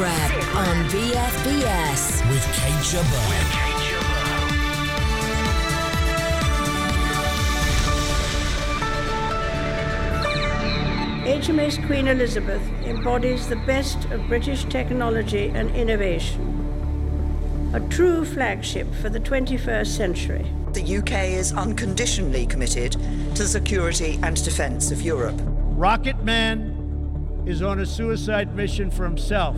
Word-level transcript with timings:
Rep 0.00 0.32
on 0.56 0.88
BFBS 0.88 2.26
with 2.30 2.42
Kate 2.54 2.72
Gerbeau. 2.88 3.70
HMS 11.26 11.86
Queen 11.86 12.08
Elizabeth 12.08 12.62
embodies 12.84 13.46
the 13.46 13.56
best 13.56 14.02
of 14.06 14.26
British 14.26 14.64
technology 14.64 15.48
and 15.50 15.70
innovation. 15.76 16.46
A 17.74 17.80
true 17.90 18.24
flagship 18.24 18.90
for 19.02 19.10
the 19.10 19.20
21st 19.20 19.86
century. 19.86 20.50
The 20.72 20.96
UK 20.96 21.12
is 21.24 21.52
unconditionally 21.52 22.46
committed 22.46 22.92
to 22.92 23.42
the 23.42 23.46
security 23.46 24.18
and 24.22 24.42
defence 24.42 24.92
of 24.92 25.02
Europe. 25.02 25.38
Rocket 25.76 26.24
Man 26.24 27.42
is 27.44 27.60
on 27.60 27.80
a 27.80 27.86
suicide 27.86 28.56
mission 28.56 28.90
for 28.90 29.04
himself 29.04 29.56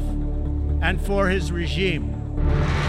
and 0.82 1.00
for 1.00 1.28
his 1.28 1.52
regime. 1.52 2.81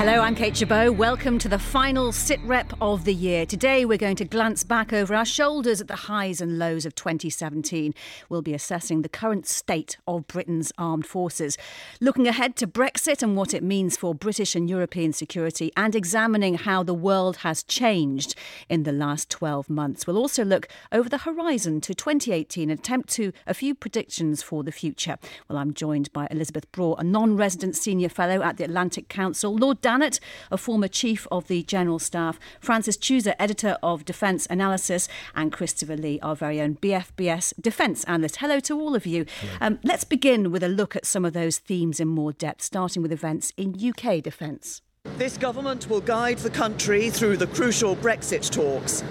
Hello, 0.00 0.22
I'm 0.22 0.34
Kate 0.34 0.54
Gerbeau. 0.54 0.96
Welcome 0.96 1.38
to 1.40 1.48
the 1.50 1.58
final 1.58 2.10
sit 2.10 2.40
rep 2.44 2.72
of 2.80 3.04
the 3.04 3.12
year. 3.12 3.44
Today, 3.44 3.84
we're 3.84 3.98
going 3.98 4.16
to 4.16 4.24
glance 4.24 4.64
back 4.64 4.94
over 4.94 5.14
our 5.14 5.26
shoulders 5.26 5.82
at 5.82 5.88
the 5.88 5.94
highs 5.94 6.40
and 6.40 6.58
lows 6.58 6.86
of 6.86 6.94
2017. 6.94 7.92
We'll 8.30 8.40
be 8.40 8.54
assessing 8.54 9.02
the 9.02 9.10
current 9.10 9.46
state 9.46 9.98
of 10.08 10.26
Britain's 10.26 10.72
armed 10.78 11.04
forces, 11.04 11.58
looking 12.00 12.26
ahead 12.26 12.56
to 12.56 12.66
Brexit 12.66 13.22
and 13.22 13.36
what 13.36 13.52
it 13.52 13.62
means 13.62 13.98
for 13.98 14.14
British 14.14 14.54
and 14.54 14.70
European 14.70 15.12
security, 15.12 15.70
and 15.76 15.94
examining 15.94 16.54
how 16.54 16.82
the 16.82 16.94
world 16.94 17.36
has 17.38 17.62
changed 17.62 18.34
in 18.70 18.84
the 18.84 18.92
last 18.92 19.28
12 19.28 19.68
months. 19.68 20.06
We'll 20.06 20.16
also 20.16 20.46
look 20.46 20.66
over 20.90 21.10
the 21.10 21.18
horizon 21.18 21.82
to 21.82 21.94
2018 21.94 22.70
and 22.70 22.80
attempt 22.80 23.10
to 23.10 23.34
a 23.46 23.52
few 23.52 23.74
predictions 23.74 24.42
for 24.42 24.64
the 24.64 24.72
future. 24.72 25.18
Well, 25.46 25.58
I'm 25.58 25.74
joined 25.74 26.10
by 26.14 26.26
Elizabeth 26.30 26.72
Braw, 26.72 26.94
a 26.94 27.04
non 27.04 27.36
resident 27.36 27.76
senior 27.76 28.08
fellow 28.08 28.40
at 28.40 28.56
the 28.56 28.64
Atlantic 28.64 29.10
Council, 29.10 29.54
Lord 29.54 29.82
Dannatt, 29.90 30.20
a 30.52 30.56
former 30.56 30.86
chief 30.86 31.26
of 31.32 31.48
the 31.48 31.64
General 31.64 31.98
Staff, 31.98 32.38
Francis 32.60 32.96
Tusa, 32.96 33.34
editor 33.40 33.76
of 33.82 34.04
Defence 34.04 34.46
Analysis, 34.48 35.08
and 35.34 35.50
Christopher 35.50 35.96
Lee, 35.96 36.20
our 36.20 36.36
very 36.36 36.60
own 36.60 36.76
BFBS 36.76 37.60
defence 37.60 38.04
analyst. 38.04 38.36
Hello 38.36 38.60
to 38.60 38.78
all 38.78 38.94
of 38.94 39.04
you. 39.04 39.26
Um, 39.60 39.80
let's 39.82 40.04
begin 40.04 40.52
with 40.52 40.62
a 40.62 40.68
look 40.68 40.94
at 40.94 41.06
some 41.06 41.24
of 41.24 41.32
those 41.32 41.58
themes 41.58 41.98
in 41.98 42.06
more 42.06 42.32
depth, 42.32 42.62
starting 42.62 43.02
with 43.02 43.10
events 43.10 43.52
in 43.56 43.74
UK 43.84 44.22
defence. 44.22 44.80
This 45.16 45.36
government 45.36 45.90
will 45.90 46.02
guide 46.02 46.38
the 46.38 46.50
country 46.50 47.10
through 47.10 47.38
the 47.38 47.48
crucial 47.48 47.96
Brexit 47.96 48.48
talks 48.48 49.02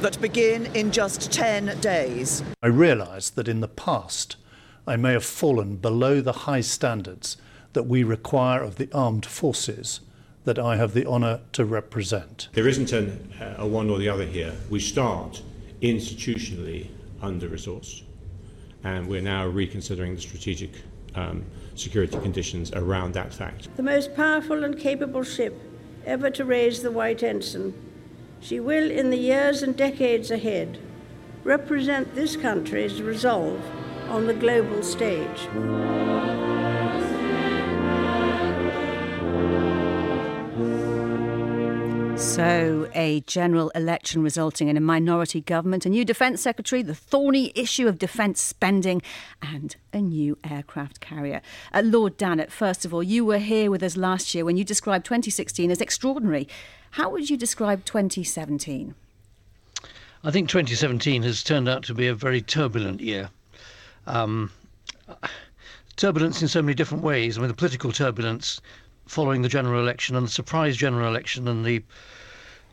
that 0.00 0.18
begin 0.22 0.64
in 0.74 0.92
just 0.92 1.30
10 1.30 1.78
days. 1.80 2.42
I 2.62 2.68
realise 2.68 3.28
that 3.28 3.48
in 3.48 3.60
the 3.60 3.68
past 3.68 4.36
I 4.86 4.96
may 4.96 5.12
have 5.12 5.26
fallen 5.26 5.76
below 5.76 6.22
the 6.22 6.32
high 6.32 6.62
standards 6.62 7.36
that 7.74 7.82
we 7.82 8.02
require 8.02 8.62
of 8.62 8.76
the 8.76 8.88
armed 8.92 9.26
forces 9.26 10.00
that 10.44 10.58
I 10.58 10.76
have 10.76 10.92
the 10.92 11.06
honour 11.06 11.40
to 11.52 11.64
represent. 11.64 12.48
There 12.52 12.68
isn't 12.68 12.92
an, 12.92 13.32
uh, 13.40 13.54
a 13.58 13.66
one 13.66 13.90
or 13.90 13.98
the 13.98 14.08
other 14.08 14.24
here. 14.24 14.54
We 14.70 14.80
start 14.80 15.42
institutionally 15.80 16.88
under 17.20 17.48
resourced, 17.48 18.02
and 18.82 19.06
we're 19.06 19.22
now 19.22 19.46
reconsidering 19.46 20.14
the 20.14 20.20
strategic 20.20 20.70
um, 21.14 21.44
security 21.74 22.18
conditions 22.18 22.72
around 22.72 23.14
that 23.14 23.32
fact. 23.32 23.68
The 23.76 23.82
most 23.82 24.14
powerful 24.14 24.64
and 24.64 24.78
capable 24.78 25.22
ship 25.22 25.60
ever 26.04 26.30
to 26.30 26.44
raise 26.44 26.82
the 26.82 26.90
white 26.90 27.22
ensign, 27.22 27.74
she 28.40 28.58
will, 28.58 28.90
in 28.90 29.10
the 29.10 29.16
years 29.16 29.62
and 29.62 29.76
decades 29.76 30.30
ahead, 30.30 30.78
represent 31.44 32.14
this 32.14 32.36
country's 32.36 33.00
resolve 33.00 33.62
on 34.08 34.26
the 34.26 34.34
global 34.34 34.82
stage. 34.82 35.48
So, 42.32 42.88
a 42.94 43.20
general 43.26 43.68
election 43.74 44.22
resulting 44.22 44.68
in 44.68 44.78
a 44.78 44.80
minority 44.80 45.42
government, 45.42 45.84
a 45.84 45.90
new 45.90 46.02
defence 46.02 46.40
secretary, 46.40 46.80
the 46.80 46.94
thorny 46.94 47.52
issue 47.54 47.86
of 47.86 47.98
defence 47.98 48.40
spending, 48.40 49.02
and 49.42 49.76
a 49.92 50.00
new 50.00 50.38
aircraft 50.42 51.00
carrier. 51.00 51.42
Uh, 51.74 51.82
Lord 51.84 52.16
Dannatt, 52.16 52.50
first 52.50 52.86
of 52.86 52.94
all, 52.94 53.02
you 53.02 53.26
were 53.26 53.36
here 53.36 53.70
with 53.70 53.82
us 53.82 53.98
last 53.98 54.34
year 54.34 54.46
when 54.46 54.56
you 54.56 54.64
described 54.64 55.04
2016 55.04 55.70
as 55.70 55.82
extraordinary. 55.82 56.48
How 56.92 57.10
would 57.10 57.28
you 57.28 57.36
describe 57.36 57.84
2017? 57.84 58.94
I 60.24 60.30
think 60.30 60.48
2017 60.48 61.24
has 61.24 61.42
turned 61.42 61.68
out 61.68 61.82
to 61.84 61.92
be 61.92 62.06
a 62.06 62.14
very 62.14 62.40
turbulent 62.40 63.02
year. 63.02 63.28
Um, 64.06 64.50
turbulence 65.96 66.40
in 66.40 66.48
so 66.48 66.62
many 66.62 66.72
different 66.72 67.04
ways. 67.04 67.36
I 67.36 67.42
mean, 67.42 67.48
the 67.48 67.54
political 67.54 67.92
turbulence 67.92 68.62
following 69.06 69.42
the 69.42 69.48
general 69.48 69.80
election 69.80 70.16
and 70.16 70.26
the 70.26 70.30
surprise 70.30 70.76
general 70.76 71.08
election 71.08 71.48
and 71.48 71.64
the 71.64 71.82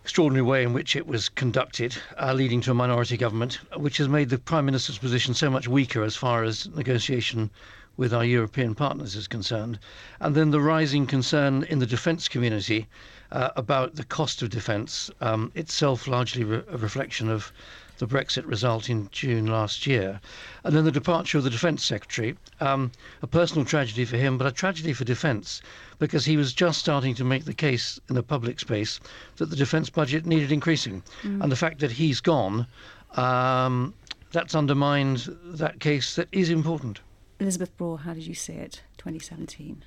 extraordinary 0.04 0.42
way 0.42 0.64
in 0.64 0.74
which 0.74 0.96
it 0.96 1.06
was 1.06 1.30
conducted, 1.30 1.96
uh, 2.20 2.34
leading 2.34 2.62
to 2.62 2.72
a 2.72 2.74
minority 2.74 3.18
government, 3.18 3.60
which 3.76 3.98
has 3.98 4.08
made 4.08 4.30
the 4.30 4.38
Prime 4.38 4.66
Minister's 4.66 4.98
position 4.98 5.34
so 5.34 5.50
much 5.50 5.68
weaker 5.68 6.04
as 6.04 6.16
far 6.16 6.44
as 6.44 6.68
negotiation 6.70 7.50
with 7.98 8.14
our 8.14 8.24
European 8.24 8.74
partners 8.74 9.16
is 9.16 9.28
concerned. 9.28 9.78
And 10.20 10.34
then 10.34 10.52
the 10.52 10.62
rising 10.62 11.06
concern 11.06 11.64
in 11.64 11.80
the 11.80 11.86
defence 11.86 12.28
community 12.30 12.88
uh, 13.32 13.50
about 13.56 13.96
the 13.96 14.06
cost 14.06 14.42
of 14.42 14.50
defence, 14.50 15.12
um, 15.22 15.52
itself 15.54 16.08
largely 16.08 16.44
re- 16.44 16.64
a 16.72 16.78
reflection 16.78 17.30
of 17.30 17.52
the 18.00 18.08
Brexit 18.08 18.48
result 18.48 18.90
in 18.90 19.10
June 19.12 19.46
last 19.46 19.86
year. 19.86 20.20
And 20.64 20.76
then 20.76 20.86
the 20.86 20.92
departure 20.92 21.38
of 21.38 21.44
the 21.44 21.50
Defence 21.50 21.86
Secretary, 21.86 22.36
um, 22.60 22.92
a 23.22 23.28
personal 23.28 23.66
tragedy 23.66 24.06
for 24.06 24.18
him, 24.18 24.38
but 24.38 24.48
a 24.48 24.52
tragedy 24.52 24.94
for 24.94 25.04
defence, 25.04 25.62
because 26.00 26.26
he 26.26 26.38
was 26.38 26.54
just 26.54 26.80
starting 26.80 27.14
to 27.16 27.24
make 27.24 27.46
the 27.46 27.54
case 27.54 28.00
in 28.10 28.16
the 28.16 28.24
public 28.24 28.60
space 28.60 29.00
that 29.36 29.50
the 29.50 29.56
defence 29.56 29.90
budget 29.90 30.26
needed 30.26 30.52
increasing. 30.52 31.04
Mm. 31.24 31.44
And 31.44 31.52
the 31.52 31.58
fact 31.58 31.80
that 31.80 31.92
he's 31.92 32.22
gone, 32.22 32.66
um, 33.16 33.94
that's 34.32 34.56
undermined 34.56 35.30
that 35.44 35.80
case 35.80 36.16
that 36.16 36.30
is 36.32 36.50
important. 36.50 37.02
Elizabeth 37.40 37.76
Braw, 37.78 37.98
how 37.98 38.14
did 38.14 38.28
you 38.28 38.36
see 38.36 38.54
it, 38.54 38.82
2017? 38.98 39.84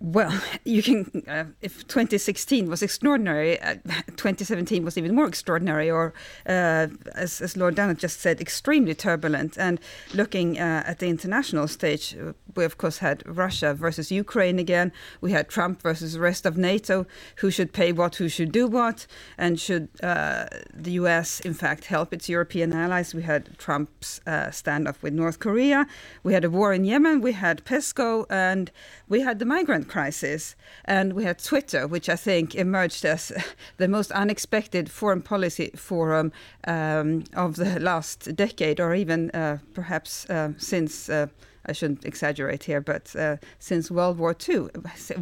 Well, 0.00 0.40
you 0.64 0.82
can. 0.82 1.24
Uh, 1.26 1.44
if 1.60 1.86
2016 1.88 2.68
was 2.70 2.82
extraordinary, 2.82 3.60
uh, 3.60 3.76
2017 4.16 4.84
was 4.84 4.96
even 4.96 5.14
more 5.14 5.26
extraordinary, 5.26 5.90
or 5.90 6.14
uh, 6.46 6.88
as, 7.14 7.40
as, 7.40 7.56
Lord 7.56 7.76
Dannatt 7.76 7.98
just 7.98 8.20
said, 8.20 8.40
extremely 8.40 8.94
turbulent. 8.94 9.58
And 9.58 9.80
looking 10.14 10.58
uh, 10.58 10.84
at 10.86 11.00
the 11.00 11.08
international 11.08 11.68
stage, 11.68 12.16
we 12.58 12.64
of 12.64 12.76
course 12.76 12.98
had 12.98 13.22
Russia 13.24 13.72
versus 13.72 14.10
Ukraine 14.10 14.58
again. 14.58 14.92
We 15.20 15.32
had 15.32 15.48
Trump 15.48 15.80
versus 15.80 16.12
the 16.14 16.20
rest 16.20 16.44
of 16.44 16.58
NATO. 16.58 17.06
Who 17.36 17.50
should 17.50 17.72
pay 17.72 17.90
what? 17.92 18.16
Who 18.16 18.28
should 18.28 18.52
do 18.52 18.66
what? 18.66 19.06
And 19.38 19.58
should 19.58 19.88
uh, 20.02 20.46
the 20.74 20.92
U.S. 21.02 21.40
in 21.40 21.54
fact 21.54 21.86
help 21.86 22.12
its 22.12 22.28
European 22.28 22.72
allies? 22.72 23.14
We 23.14 23.22
had 23.22 23.56
Trump's 23.58 24.20
standoff 24.26 25.02
with 25.02 25.14
North 25.14 25.38
Korea. 25.38 25.86
We 26.22 26.32
had 26.34 26.44
a 26.44 26.50
war 26.50 26.72
in 26.72 26.84
Yemen. 26.84 27.20
We 27.20 27.32
had 27.32 27.64
PESCO, 27.64 28.26
and 28.28 28.70
we 29.08 29.20
had 29.20 29.38
the 29.38 29.44
migrant 29.44 29.88
crisis, 29.88 30.56
and 30.84 31.12
we 31.12 31.24
had 31.24 31.38
Twitter, 31.38 31.86
which 31.86 32.08
I 32.08 32.16
think 32.16 32.54
emerged 32.54 33.04
as 33.04 33.32
the 33.76 33.88
most 33.88 34.10
unexpected 34.12 34.90
foreign 34.90 35.22
policy 35.22 35.70
forum 35.76 36.32
um, 36.66 37.24
of 37.34 37.56
the 37.56 37.78
last 37.80 38.34
decade, 38.34 38.80
or 38.80 38.94
even 38.94 39.30
uh, 39.30 39.58
perhaps 39.74 40.28
uh, 40.28 40.52
since. 40.58 41.08
Uh, 41.08 41.28
I 41.68 41.72
shouldn't 41.72 42.04
exaggerate 42.04 42.64
here, 42.64 42.80
but 42.80 43.14
uh, 43.16 43.36
since 43.58 43.90
World 43.90 44.18
War 44.18 44.34
II, 44.48 44.68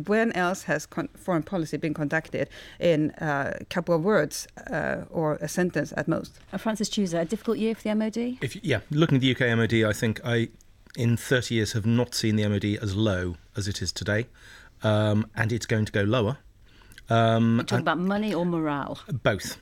when 0.06 0.32
else 0.32 0.62
has 0.64 0.86
foreign 1.16 1.42
policy 1.42 1.76
been 1.76 1.94
conducted 1.94 2.48
in 2.78 3.10
uh, 3.12 3.56
a 3.60 3.64
couple 3.66 3.94
of 3.94 4.02
words 4.02 4.46
uh, 4.70 5.02
or 5.10 5.34
a 5.36 5.48
sentence 5.48 5.92
at 5.96 6.08
most? 6.08 6.38
Francis 6.56 6.88
Tusa, 6.88 7.20
a 7.20 7.24
difficult 7.24 7.58
year 7.58 7.74
for 7.74 7.82
the 7.82 7.94
MOD? 7.94 8.38
If, 8.40 8.62
yeah, 8.64 8.80
looking 8.90 9.16
at 9.16 9.20
the 9.20 9.32
UK 9.32 9.56
MOD, 9.56 9.84
I 9.84 9.92
think 9.92 10.20
I 10.24 10.48
in 10.96 11.16
30 11.16 11.54
years 11.54 11.72
have 11.72 11.86
not 11.86 12.14
seen 12.14 12.36
the 12.36 12.48
MOD 12.48 12.64
as 12.82 12.96
low 12.96 13.36
as 13.56 13.68
it 13.68 13.82
is 13.82 13.92
today, 13.92 14.26
um, 14.82 15.26
and 15.36 15.52
it's 15.52 15.66
going 15.66 15.84
to 15.84 15.92
go 15.92 16.02
lower. 16.02 16.38
Um, 17.08 17.62
talking 17.66 17.82
about 17.82 17.98
money 17.98 18.34
or 18.34 18.44
morale? 18.44 18.98
Both. 19.22 19.58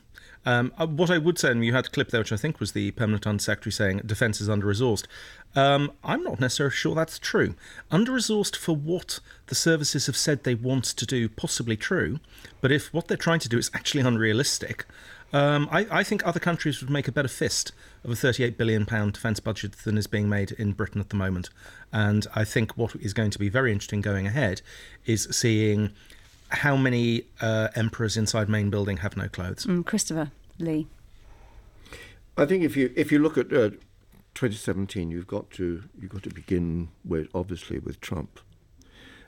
Um, 0.46 0.72
uh, 0.78 0.86
what 0.86 1.10
I 1.10 1.18
would 1.18 1.38
say, 1.38 1.50
and 1.50 1.64
you 1.64 1.72
had 1.72 1.86
a 1.86 1.90
clip 1.90 2.10
there, 2.10 2.20
which 2.20 2.32
I 2.32 2.36
think 2.36 2.60
was 2.60 2.72
the 2.72 2.90
permanent 2.92 3.26
undersecretary 3.26 3.72
saying 3.72 4.02
defence 4.04 4.40
is 4.40 4.48
under 4.48 4.66
resourced. 4.66 5.06
Um, 5.56 5.92
I'm 6.02 6.22
not 6.22 6.40
necessarily 6.40 6.74
sure 6.74 6.94
that's 6.94 7.18
true. 7.18 7.54
Under 7.90 8.12
resourced 8.12 8.56
for 8.56 8.74
what 8.76 9.20
the 9.46 9.54
services 9.54 10.06
have 10.06 10.16
said 10.16 10.44
they 10.44 10.54
want 10.54 10.84
to 10.84 11.06
do, 11.06 11.28
possibly 11.28 11.76
true, 11.76 12.20
but 12.60 12.72
if 12.72 12.92
what 12.92 13.08
they're 13.08 13.16
trying 13.16 13.40
to 13.40 13.48
do 13.48 13.58
is 13.58 13.70
actually 13.74 14.02
unrealistic, 14.02 14.84
um, 15.32 15.68
I, 15.72 15.86
I, 15.90 16.04
think 16.04 16.24
other 16.24 16.38
countries 16.38 16.80
would 16.80 16.90
make 16.90 17.08
a 17.08 17.12
better 17.12 17.28
fist 17.28 17.72
of 18.04 18.10
a 18.10 18.14
38 18.14 18.56
billion 18.56 18.86
pound 18.86 19.14
defence 19.14 19.40
budget 19.40 19.72
than 19.78 19.98
is 19.98 20.06
being 20.06 20.28
made 20.28 20.52
in 20.52 20.72
Britain 20.74 21.00
at 21.00 21.08
the 21.08 21.16
moment. 21.16 21.50
And 21.92 22.26
I 22.36 22.44
think 22.44 22.76
what 22.76 22.94
is 22.94 23.12
going 23.12 23.30
to 23.30 23.38
be 23.40 23.48
very 23.48 23.72
interesting 23.72 24.00
going 24.00 24.28
ahead 24.28 24.62
is 25.06 25.26
seeing 25.32 25.90
how 26.50 26.76
many 26.76 27.24
uh, 27.40 27.68
emperors 27.74 28.16
inside 28.16 28.48
main 28.48 28.70
building 28.70 28.98
have 28.98 29.16
no 29.16 29.28
clothes. 29.28 29.66
Mm, 29.66 29.84
Christopher 29.84 30.30
Lee. 30.58 30.86
I 32.36 32.46
think 32.46 32.64
if 32.64 32.76
you 32.76 32.92
if 32.96 33.12
you 33.12 33.18
look 33.18 33.38
at 33.38 33.52
uh, 33.52 33.70
2017, 34.34 35.10
you've 35.10 35.26
got 35.26 35.50
to 35.52 35.84
you've 36.00 36.10
got 36.10 36.22
to 36.24 36.30
begin 36.30 36.88
with 37.04 37.28
obviously 37.34 37.78
with 37.78 38.00
Trump, 38.00 38.40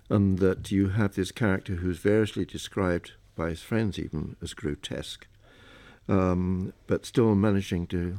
and 0.09 0.39
that 0.39 0.71
you 0.71 0.89
have 0.91 1.15
this 1.15 1.33
character 1.33 1.77
who's 1.77 1.99
variously 1.99 2.45
described 2.45 3.13
by 3.35 3.51
his 3.51 3.63
friends 3.63 3.99
even 3.99 4.37
as 4.43 4.55
grotesque, 4.55 5.27
um, 6.09 6.73
but 6.87 7.07
still 7.07 7.35
managing 7.35 7.87
to 7.89 8.19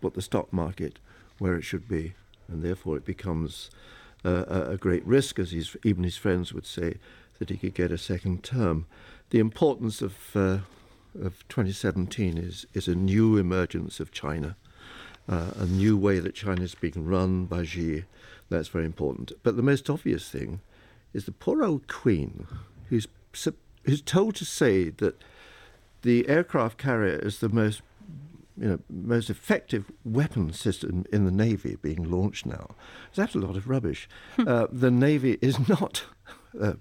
put 0.00 0.14
the 0.14 0.22
stock 0.22 0.52
market 0.52 0.98
where 1.38 1.56
it 1.56 1.62
should 1.62 1.88
be, 1.88 2.14
and 2.48 2.62
therefore 2.62 2.96
it 2.96 3.04
becomes 3.04 3.70
uh, 4.24 4.44
a, 4.46 4.60
a 4.72 4.76
great 4.76 5.04
risk, 5.04 5.38
as 5.38 5.50
his, 5.50 5.76
even 5.84 6.04
his 6.04 6.16
friends 6.16 6.52
would 6.52 6.66
say, 6.66 6.94
that 7.42 7.50
he 7.50 7.58
could 7.58 7.74
get 7.74 7.90
a 7.90 7.98
second 7.98 8.44
term. 8.44 8.86
The 9.30 9.40
importance 9.40 10.00
of 10.00 10.14
uh, 10.34 10.58
of 11.20 11.46
2017 11.48 12.38
is 12.38 12.66
is 12.72 12.88
a 12.88 12.94
new 12.94 13.36
emergence 13.36 14.00
of 14.00 14.12
China 14.12 14.56
uh, 15.28 15.50
a 15.56 15.66
new 15.66 15.96
way 15.96 16.18
that 16.18 16.34
China 16.34 16.62
is 16.62 16.74
being 16.74 17.04
run 17.06 17.46
by 17.46 17.64
Xi. 17.64 18.04
That's 18.48 18.68
very 18.68 18.84
important. 18.84 19.32
But 19.42 19.56
the 19.56 19.62
most 19.62 19.88
obvious 19.88 20.28
thing 20.28 20.60
is 21.14 21.24
the 21.24 21.32
poor 21.32 21.62
old 21.62 21.88
Queen, 21.88 22.46
who's 22.88 23.06
who's 23.84 24.02
told 24.02 24.34
to 24.36 24.44
say 24.44 24.90
that 24.90 25.22
the 26.02 26.28
aircraft 26.28 26.78
carrier 26.78 27.18
is 27.18 27.38
the 27.38 27.48
most 27.48 27.82
you 28.58 28.68
know, 28.68 28.78
most 28.90 29.30
effective 29.30 29.90
weapon 30.04 30.52
system 30.52 31.06
in 31.10 31.24
the 31.24 31.30
Navy 31.30 31.76
being 31.80 32.10
launched 32.10 32.44
now. 32.44 32.74
That's 33.14 33.34
a 33.34 33.38
lot 33.38 33.56
of 33.56 33.68
rubbish. 33.68 34.08
Hmm. 34.36 34.46
uh, 34.46 34.66
the 34.70 34.90
Navy 34.90 35.38
is 35.40 35.68
not, 35.68 36.04
uh, 36.60 36.74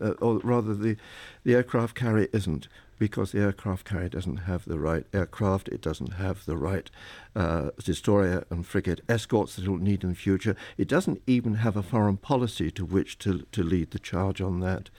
uh, 0.00 0.10
or 0.20 0.38
rather, 0.38 0.74
the, 0.74 0.96
the 1.44 1.54
aircraft 1.54 1.94
carrier 1.94 2.28
isn't 2.32 2.68
because 2.98 3.32
the 3.32 3.40
aircraft 3.40 3.84
carrier 3.84 4.08
doesn't 4.08 4.38
have 4.38 4.64
the 4.64 4.78
right 4.78 5.06
aircraft, 5.12 5.68
it 5.68 5.80
doesn't 5.80 6.14
have 6.14 6.44
the 6.46 6.56
right 6.56 6.90
uh, 7.34 7.70
destroyer 7.82 8.44
and 8.50 8.66
frigate 8.66 9.00
escorts 9.08 9.56
that 9.56 9.62
it'll 9.62 9.78
need 9.78 10.04
in 10.04 10.10
the 10.10 10.14
future. 10.14 10.56
It 10.76 10.88
doesn't 10.88 11.22
even 11.26 11.54
have 11.56 11.76
a 11.76 11.82
foreign 11.82 12.16
policy 12.16 12.70
to 12.72 12.84
which 12.84 13.18
to, 13.18 13.46
to 13.52 13.62
lead 13.62 13.90
the 13.90 13.98
charge 13.98 14.40
on 14.40 14.60
that. 14.60 14.90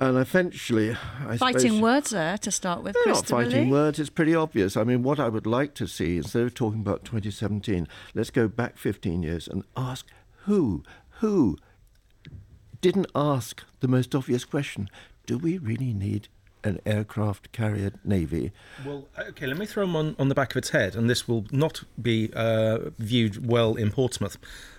And 0.00 0.18
eventually, 0.18 0.96
I 1.26 1.36
fighting 1.36 1.60
suppose, 1.60 1.80
words 1.80 2.10
there 2.10 2.36
to 2.38 2.50
start 2.50 2.82
with. 2.82 2.94
They're 2.94 3.14
not 3.14 3.26
fighting 3.26 3.70
words. 3.70 4.00
It's 4.00 4.10
pretty 4.10 4.34
obvious. 4.34 4.76
I 4.76 4.82
mean, 4.82 5.02
what 5.04 5.20
I 5.20 5.28
would 5.28 5.46
like 5.46 5.74
to 5.74 5.86
see 5.86 6.16
instead 6.16 6.42
of 6.42 6.54
talking 6.54 6.80
about 6.80 7.04
2017, 7.04 7.86
let's 8.12 8.30
go 8.30 8.48
back 8.48 8.76
15 8.76 9.22
years 9.22 9.46
and 9.46 9.62
ask 9.76 10.06
who, 10.42 10.82
who 11.20 11.56
didn't 12.84 13.06
ask 13.14 13.62
the 13.80 13.88
most 13.88 14.14
obvious 14.14 14.44
question: 14.44 14.90
Do 15.24 15.38
we 15.38 15.56
really 15.56 15.94
need 15.94 16.28
an 16.62 16.80
aircraft 16.84 17.50
carrier 17.52 17.92
navy. 18.04 18.50
Well, 18.86 19.06
okay, 19.18 19.46
let 19.46 19.58
me 19.58 19.66
throw 19.66 19.84
them 19.84 19.96
on, 19.96 20.16
on 20.18 20.28
the 20.28 20.34
back 20.34 20.50
of 20.50 20.56
its 20.56 20.70
head, 20.70 20.94
and 20.94 21.08
this 21.08 21.28
will 21.28 21.44
not 21.50 21.84
be 22.00 22.30
uh, 22.34 22.90
viewed 22.98 23.46
well 23.46 23.74
in 23.74 23.90
Portsmouth. 23.90 24.38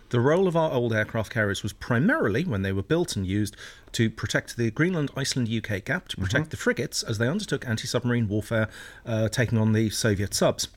The 0.10 0.20
role 0.20 0.48
of 0.48 0.56
our 0.56 0.72
old 0.72 0.94
aircraft 0.94 1.32
carriers 1.32 1.64
was 1.64 1.74
primarily, 1.74 2.44
when 2.44 2.62
they 2.62 2.72
were 2.72 2.84
built 2.84 3.16
and 3.16 3.26
used, 3.26 3.56
to 3.94 4.10
protect 4.10 4.56
the 4.58 4.70
Greenland 4.72 5.12
Iceland 5.16 5.50
UK 5.50 5.84
gap, 5.84 6.08
to 6.10 6.18
protect 6.18 6.46
mm-hmm. 6.46 6.50
the 6.52 6.58
frigates 6.58 7.02
as 7.02 7.18
they 7.18 7.28
undertook 7.28 7.68
anti 7.68 7.88
submarine 7.88 8.28
warfare, 8.28 8.68
uh, 9.06 9.30
taking 9.30 9.58
on 9.58 9.74
the 9.74 9.90
Soviet 9.90 10.34
subs. 10.34 10.68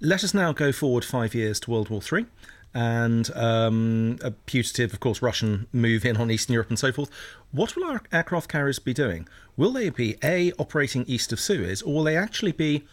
Let 0.00 0.24
us 0.24 0.34
now 0.34 0.52
go 0.52 0.72
forward 0.72 1.04
five 1.04 1.34
years 1.34 1.60
to 1.60 1.70
World 1.70 1.88
War 1.88 2.00
III 2.00 2.26
and 2.74 3.30
um, 3.34 4.18
a 4.22 4.30
putative, 4.30 4.92
of 4.92 5.00
course, 5.00 5.22
Russian 5.22 5.66
move 5.72 6.04
in 6.04 6.16
on 6.16 6.30
Eastern 6.30 6.54
Europe 6.54 6.70
and 6.70 6.78
so 6.78 6.92
forth. 6.92 7.10
What 7.50 7.76
will 7.76 7.84
our 7.84 8.02
aircraft 8.12 8.48
carriers 8.48 8.78
be 8.78 8.94
doing? 8.94 9.28
Will 9.56 9.72
they 9.72 9.90
be 9.90 10.16
A, 10.24 10.52
operating 10.58 11.04
east 11.06 11.32
of 11.32 11.40
Suez, 11.40 11.82
or 11.82 11.94
will 11.94 12.04
they 12.04 12.16
actually 12.16 12.52
be 12.52 12.84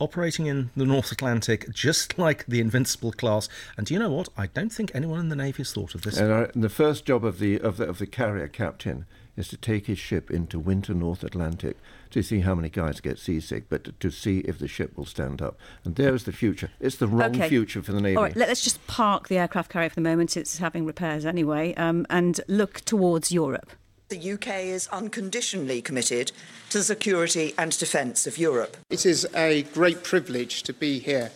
operating 0.00 0.46
in 0.46 0.70
the 0.76 0.84
North 0.84 1.12
Atlantic 1.12 1.72
just 1.72 2.18
like 2.18 2.46
the 2.46 2.60
Invincible 2.60 3.12
class? 3.12 3.48
And 3.76 3.86
do 3.86 3.94
you 3.94 4.00
know 4.00 4.10
what? 4.10 4.28
I 4.36 4.46
don't 4.46 4.70
think 4.72 4.90
anyone 4.94 5.20
in 5.20 5.28
the 5.28 5.36
Navy 5.36 5.58
has 5.58 5.72
thought 5.72 5.94
of 5.94 6.02
this. 6.02 6.18
And, 6.18 6.50
the 6.54 6.68
first 6.68 7.04
job 7.04 7.24
of 7.24 7.38
the, 7.38 7.60
of 7.60 7.76
the, 7.76 7.88
of 7.88 7.98
the 7.98 8.06
carrier 8.06 8.48
captain 8.48 9.06
is 9.38 9.48
to 9.48 9.56
take 9.56 9.86
his 9.86 9.98
ship 9.98 10.30
into 10.30 10.58
winter 10.58 10.92
North 10.92 11.22
Atlantic 11.22 11.76
to 12.10 12.22
see 12.22 12.40
how 12.40 12.54
many 12.54 12.68
guys 12.68 13.00
get 13.00 13.18
seasick, 13.18 13.68
but 13.68 13.84
to, 13.84 13.92
to 13.92 14.10
see 14.10 14.40
if 14.40 14.58
the 14.58 14.66
ship 14.66 14.96
will 14.96 15.04
stand 15.04 15.40
up. 15.40 15.56
And 15.84 15.94
there's 15.94 16.24
the 16.24 16.32
future. 16.32 16.70
It's 16.80 16.96
the 16.96 17.06
wrong 17.06 17.36
okay. 17.36 17.48
future 17.48 17.82
for 17.82 17.92
the 17.92 18.00
Navy. 18.00 18.16
All 18.16 18.24
right, 18.24 18.36
let's 18.36 18.64
just 18.64 18.84
park 18.86 19.28
the 19.28 19.38
aircraft 19.38 19.70
carrier 19.70 19.88
for 19.88 19.94
the 19.94 20.00
moment. 20.00 20.36
It's 20.36 20.58
having 20.58 20.84
repairs 20.84 21.24
anyway, 21.24 21.74
um, 21.74 22.04
and 22.10 22.40
look 22.48 22.80
towards 22.80 23.30
Europe. 23.30 23.70
The 24.08 24.32
UK 24.32 24.48
is 24.64 24.88
unconditionally 24.88 25.82
committed 25.82 26.32
to 26.70 26.78
the 26.78 26.84
security 26.84 27.54
and 27.58 27.78
defence 27.78 28.26
of 28.26 28.38
Europe. 28.38 28.76
It 28.88 29.04
is 29.04 29.28
a 29.34 29.64
great 29.74 30.02
privilege 30.02 30.62
to 30.64 30.72
be 30.72 30.98
here 30.98 31.30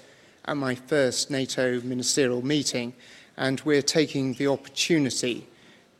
at 0.46 0.56
my 0.56 0.74
first 0.74 1.30
NATO 1.30 1.80
ministerial 1.82 2.44
meeting, 2.44 2.94
and 3.36 3.60
we're 3.60 3.82
taking 3.82 4.34
the 4.34 4.46
opportunity 4.48 5.46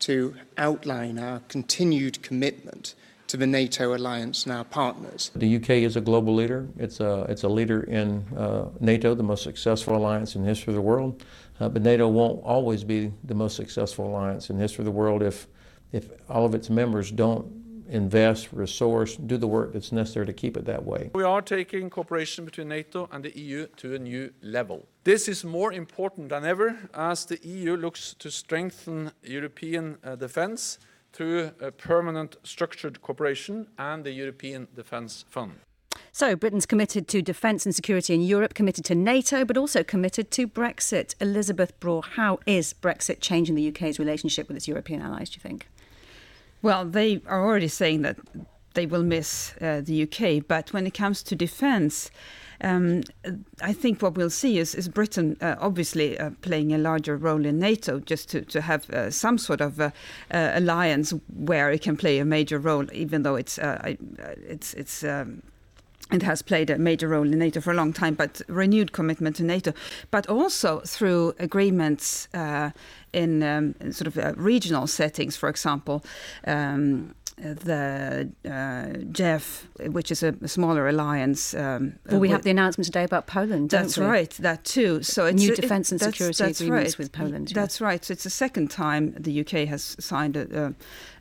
to 0.03 0.35
outline 0.59 1.19
our 1.19 1.41
continued 1.49 2.23
commitment 2.23 2.95
to 3.29 3.37
the 3.37 3.47
NATO 3.47 3.97
alliance 3.97 4.45
and 4.45 4.53
our 4.53 4.65
partners. 4.65 5.31
The 5.35 5.57
UK 5.57 5.71
is 5.71 5.97
a 5.97 6.01
global 6.01 6.35
leader. 6.35 6.69
It's 6.77 7.01
a, 7.01 7.25
it's 7.29 7.45
a 7.45 7.49
leader 7.49 7.85
in 7.85 8.25
uh, 8.37 8.69
NATO, 8.81 9.15
the 9.15 9.23
most 9.23 9.43
successful 9.43 9.97
alliance 9.97 10.37
in 10.37 10.43
the 10.43 10.49
history 10.49 10.73
of 10.73 10.75
the 10.75 10.83
world. 10.83 11.25
Uh, 11.59 11.69
but 11.69 11.83
NATO 11.83 12.09
won't 12.09 12.43
always 12.45 12.85
be 12.85 13.13
the 13.25 13.35
most 13.35 13.57
successful 13.57 14.07
alliance 14.07 14.51
in 14.51 14.57
the 14.57 14.63
history 14.63 14.83
of 14.83 14.87
the 14.87 14.91
world 14.91 15.23
if 15.23 15.47
if 15.93 16.09
all 16.29 16.47
of 16.47 16.55
its 16.55 16.71
members 16.71 17.11
don't 17.11 17.62
invest, 17.93 18.53
resource, 18.53 19.17
do 19.17 19.37
the 19.37 19.47
work 19.47 19.73
that's 19.73 19.93
necessary 19.93 20.27
to 20.27 20.33
keep 20.33 20.57
it 20.57 20.65
that 20.65 20.85
way. 20.85 21.11
We 21.15 21.23
are 21.23 21.43
taking 21.43 21.91
cooperation 21.91 22.45
between 22.45 22.69
NATO 22.69 23.09
and 23.13 23.25
the 23.25 23.39
EU 23.39 23.67
to 23.77 23.95
a 23.95 23.99
new 23.99 24.33
level. 24.43 24.87
This 25.05 25.29
is 25.29 25.45
more 25.45 25.73
important 25.73 26.31
than 26.31 26.45
ever 26.45 26.77
as 26.95 27.27
the 27.27 27.39
EU 27.47 27.77
looks 27.77 28.15
to 28.19 28.31
strengthen 28.31 29.13
European 29.23 29.99
uh, 30.03 30.17
defence 30.17 30.79
through 31.13 31.53
a 31.61 31.71
permanent 31.71 32.37
structured 32.43 33.03
cooperation 33.03 33.67
and 33.79 34.05
the 34.05 34.13
European 34.13 34.69
Defence 34.75 35.25
Fund. 35.29 35.53
So, 36.11 36.37
Britain's 36.37 36.67
committed 36.67 37.09
to 37.09 37.23
defence 37.23 37.65
and 37.65 37.75
security 37.75 38.15
in 38.15 38.21
Europe, 38.21 38.55
committed 38.55 38.85
to 38.87 38.95
NATO, 38.95 39.45
but 39.45 39.57
also 39.57 39.83
committed 39.83 40.31
to 40.33 40.47
Brexit. 40.47 41.15
Elizabeth 41.21 41.79
Braw, 41.81 42.03
how 42.03 42.39
is 42.47 42.75
Brexit 42.75 43.21
changing 43.21 43.55
the 43.55 43.69
UK's 43.69 43.99
relationship 43.99 44.49
with 44.49 44.57
its 44.57 44.69
European 44.69 45.01
allies, 45.01 45.31
do 45.31 45.37
you 45.37 45.41
think? 45.41 45.69
Well, 46.63 46.85
they 46.85 47.21
are 47.27 47.45
already 47.45 47.69
saying 47.69 48.03
that 48.03 48.17
they 48.75 48.87
will 48.87 49.03
miss 49.03 49.55
uh, 49.61 49.83
the 49.85 50.05
UK, 50.05 50.47
but 50.47 50.73
when 50.73 50.87
it 50.87 50.95
comes 50.95 51.23
to 51.25 51.35
defence, 51.35 52.11
um, 52.63 53.03
I 53.61 53.73
think 53.73 54.01
what 54.01 54.15
we'll 54.15 54.31
see 54.31 54.59
is, 54.59 54.75
is 54.75 54.89
Britain 54.89 55.37
uh, 55.41 55.57
obviously 55.59 56.19
uh, 56.19 56.31
playing 56.43 56.73
a 56.73 56.79
larger 56.79 57.17
role 57.17 57.45
in 57.45 57.59
NATO, 57.59 57.99
just 57.99 58.29
to, 58.31 58.43
to 58.43 58.61
have 58.61 58.89
uh, 58.91 59.11
some 59.11 59.39
sort 59.39 59.61
of 59.61 59.81
uh, 59.81 59.91
uh, 60.31 60.53
alliance 60.55 61.13
where 61.35 61.71
it 61.73 61.83
can 61.83 61.97
play 61.97 62.19
a 62.19 62.25
major 62.25 62.59
role, 62.59 62.87
even 62.93 63.23
though 63.23 63.35
it's 63.35 63.59
uh, 63.59 63.95
it's 64.49 64.75
it's. 64.75 65.05
Um, 65.05 65.43
it 66.11 66.23
has 66.23 66.43
played 66.43 66.69
a 66.69 66.77
major 66.77 67.09
role 67.09 67.23
in 67.23 67.39
NATO 67.39 67.63
for 67.63 67.71
a 67.71 67.75
long 67.75 67.95
time, 67.95 68.13
but 68.15 68.43
renewed 68.47 68.93
commitment 68.93 69.37
to 69.37 69.45
NATO, 69.45 69.73
but 70.11 70.29
also 70.29 70.81
through 70.81 71.33
agreements 71.39 72.29
in 73.13 73.43
um, 73.43 73.75
sort 73.93 74.07
of 74.07 74.19
uh, 74.19 74.33
regional 74.37 74.87
settings, 74.87 75.37
for 75.37 75.49
example. 75.49 76.05
Um, 76.47 77.15
the 77.43 78.31
uh, 78.45 78.99
JEF, 79.11 79.65
which 79.91 80.11
is 80.11 80.23
a, 80.23 80.37
smaller 80.47 80.89
alliance. 80.89 81.55
Um, 81.55 81.99
well, 82.09 82.21
we 82.21 82.29
have 82.29 82.43
the 82.43 82.51
announcement 82.51 82.87
today 82.87 83.05
about 83.05 83.27
Poland. 83.27 83.71
That's 83.71 83.99
we? 83.99 84.05
right, 84.05 84.31
that 84.33 84.65
too. 84.65 85.03
So 85.03 85.27
it's 85.27 85.43
new 85.43 85.55
defence 85.55 85.91
and 85.91 86.01
security 86.01 86.37
that's, 86.37 86.39
that's 86.39 86.61
agreements 86.61 86.95
right. 86.95 86.99
with 86.99 87.13
Poland. 87.13 87.49
That's 87.49 87.81
right. 87.81 88.05
So 88.05 88.13
it's 88.13 88.25
the 88.25 88.31
second 88.31 88.71
time 88.71 89.15
the 89.19 89.41
UK 89.41 89.69
has 89.69 89.97
signed 89.99 90.37
a, 90.37 90.75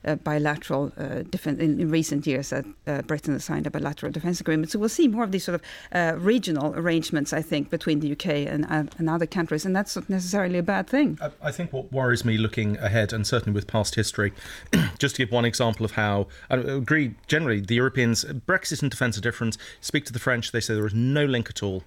a 0.04 0.16
bilateral 0.16 0.92
uh, 0.96 1.22
defense 1.30 1.60
in, 1.60 1.80
in, 1.80 1.90
recent 1.90 2.26
years 2.26 2.50
that 2.50 2.64
uh, 2.86 3.02
Britain 3.02 3.34
has 3.34 3.44
signed 3.44 3.66
a 3.66 3.70
bilateral 3.70 4.10
defence 4.10 4.40
agreement. 4.40 4.70
So 4.70 4.78
we'll 4.78 4.88
see 4.88 5.08
more 5.08 5.24
of 5.24 5.32
these 5.32 5.44
sort 5.44 5.56
of 5.56 5.62
uh, 5.92 6.18
regional 6.18 6.74
arrangements, 6.74 7.32
I 7.32 7.42
think, 7.42 7.70
between 7.70 8.00
the 8.00 8.12
UK 8.12 8.26
and, 8.26 8.66
and 8.70 9.10
other 9.10 9.26
countries, 9.26 9.64
and 9.64 9.74
that's 9.74 9.94
not 9.96 10.08
necessarily 10.08 10.58
a 10.58 10.62
bad 10.62 10.88
thing. 10.88 11.18
I, 11.20 11.30
I 11.42 11.52
think 11.52 11.72
what 11.72 11.92
worries 11.92 12.24
me 12.24 12.38
looking 12.38 12.78
ahead, 12.78 13.12
and 13.12 13.26
certainly 13.26 13.54
with 13.54 13.66
past 13.66 13.94
history, 13.94 14.32
just 14.98 15.16
to 15.16 15.24
give 15.24 15.32
one 15.32 15.44
example 15.44 15.84
of 15.84 15.92
how 15.92 16.26
I 16.50 16.56
agree 16.56 17.14
generally 17.26 17.60
the 17.60 17.74
Europeans 17.74 18.24
Brexit 18.24 18.82
and 18.82 18.90
defence 18.90 19.18
are 19.18 19.22
different. 19.22 19.56
Speak 19.80 20.04
to 20.06 20.12
the 20.12 20.18
French, 20.18 20.52
they 20.52 20.60
say 20.60 20.74
there 20.74 20.86
is 20.86 20.94
no 20.94 21.24
link 21.24 21.48
at 21.48 21.62
all. 21.62 21.84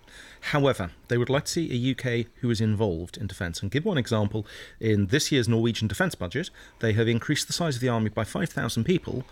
However, 0.51 0.91
they 1.07 1.17
would 1.17 1.29
like 1.29 1.45
to 1.45 1.51
see 1.51 1.71
a 1.71 1.91
UK 1.91 2.27
who 2.41 2.51
is 2.51 2.61
involved 2.61 3.17
in 3.17 3.25
defence. 3.25 3.61
And 3.61 3.71
give 3.71 3.83
one 3.83 3.97
example 3.97 4.45
in 4.79 5.07
this 5.07 5.31
year's 5.31 5.47
Norwegian 5.47 5.87
defence 5.87 6.13
budget, 6.13 6.51
they 6.79 6.93
have 6.93 7.07
increased 7.07 7.47
the 7.47 7.53
size 7.53 7.75
of 7.75 7.81
the 7.81 7.89
army 7.89 8.04
by 8.13 8.23
5,000 8.23 8.83
people. 8.83 9.23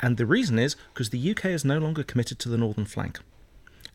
And 0.00 0.16
the 0.16 0.26
reason 0.26 0.58
is 0.58 0.76
because 0.92 1.10
the 1.10 1.30
UK 1.30 1.46
is 1.46 1.64
no 1.64 1.78
longer 1.78 2.02
committed 2.02 2.38
to 2.40 2.48
the 2.48 2.58
northern 2.58 2.84
flank. 2.84 3.18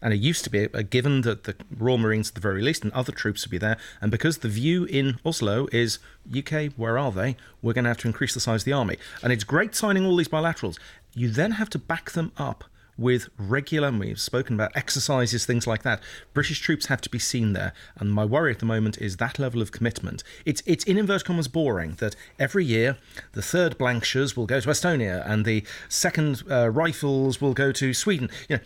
And 0.01 0.13
it 0.13 0.19
used 0.19 0.43
to 0.43 0.49
be 0.49 0.67
a 0.73 0.83
given 0.83 1.21
that 1.21 1.45
the 1.45 1.55
Royal 1.77 1.97
Marines, 1.97 2.29
at 2.29 2.35
the 2.35 2.41
very 2.41 2.61
least, 2.61 2.83
and 2.83 2.91
other 2.91 3.13
troops 3.13 3.45
would 3.45 3.51
be 3.51 3.57
there. 3.57 3.77
And 4.01 4.11
because 4.11 4.39
the 4.39 4.49
view 4.49 4.83
in 4.83 5.17
Oslo 5.25 5.67
is 5.71 5.99
UK, 6.29 6.73
where 6.75 6.97
are 6.97 7.11
they? 7.11 7.37
We're 7.61 7.71
going 7.71 7.85
to 7.85 7.89
have 7.89 7.99
to 7.99 8.09
increase 8.09 8.33
the 8.33 8.41
size 8.41 8.61
of 8.61 8.65
the 8.65 8.73
army. 8.73 8.97
And 9.21 9.31
it's 9.31 9.45
great 9.45 9.75
signing 9.75 10.05
all 10.05 10.17
these 10.17 10.27
bilaterals. 10.27 10.77
You 11.15 11.29
then 11.29 11.51
have 11.51 11.69
to 11.69 11.79
back 11.79 12.11
them 12.11 12.33
up 12.37 12.65
with 12.97 13.29
regular, 13.37 13.87
and 13.87 13.99
we've 13.99 14.19
spoken 14.19 14.55
about 14.55 14.71
exercises, 14.75 15.45
things 15.45 15.65
like 15.65 15.83
that. 15.83 16.01
British 16.33 16.59
troops 16.59 16.87
have 16.87 17.01
to 17.01 17.09
be 17.09 17.19
seen 17.19 17.53
there, 17.53 17.73
and 17.97 18.11
my 18.11 18.25
worry 18.25 18.51
at 18.51 18.59
the 18.59 18.65
moment 18.65 18.97
is 18.99 19.17
that 19.17 19.39
level 19.39 19.61
of 19.61 19.71
commitment. 19.71 20.23
It's 20.45 20.61
it's 20.65 20.83
in 20.83 20.97
inverted 20.97 21.25
commas 21.25 21.47
boring 21.47 21.95
that 21.99 22.15
every 22.39 22.65
year 22.65 22.97
the 23.33 23.41
third 23.41 23.77
Blankshires 23.77 24.35
will 24.35 24.45
go 24.45 24.59
to 24.59 24.69
Estonia 24.69 25.27
and 25.29 25.45
the 25.45 25.63
second 25.89 26.43
uh, 26.49 26.69
Rifles 26.69 27.41
will 27.41 27.53
go 27.53 27.71
to 27.71 27.93
Sweden. 27.93 28.29
You 28.47 28.57
know, 28.57 28.63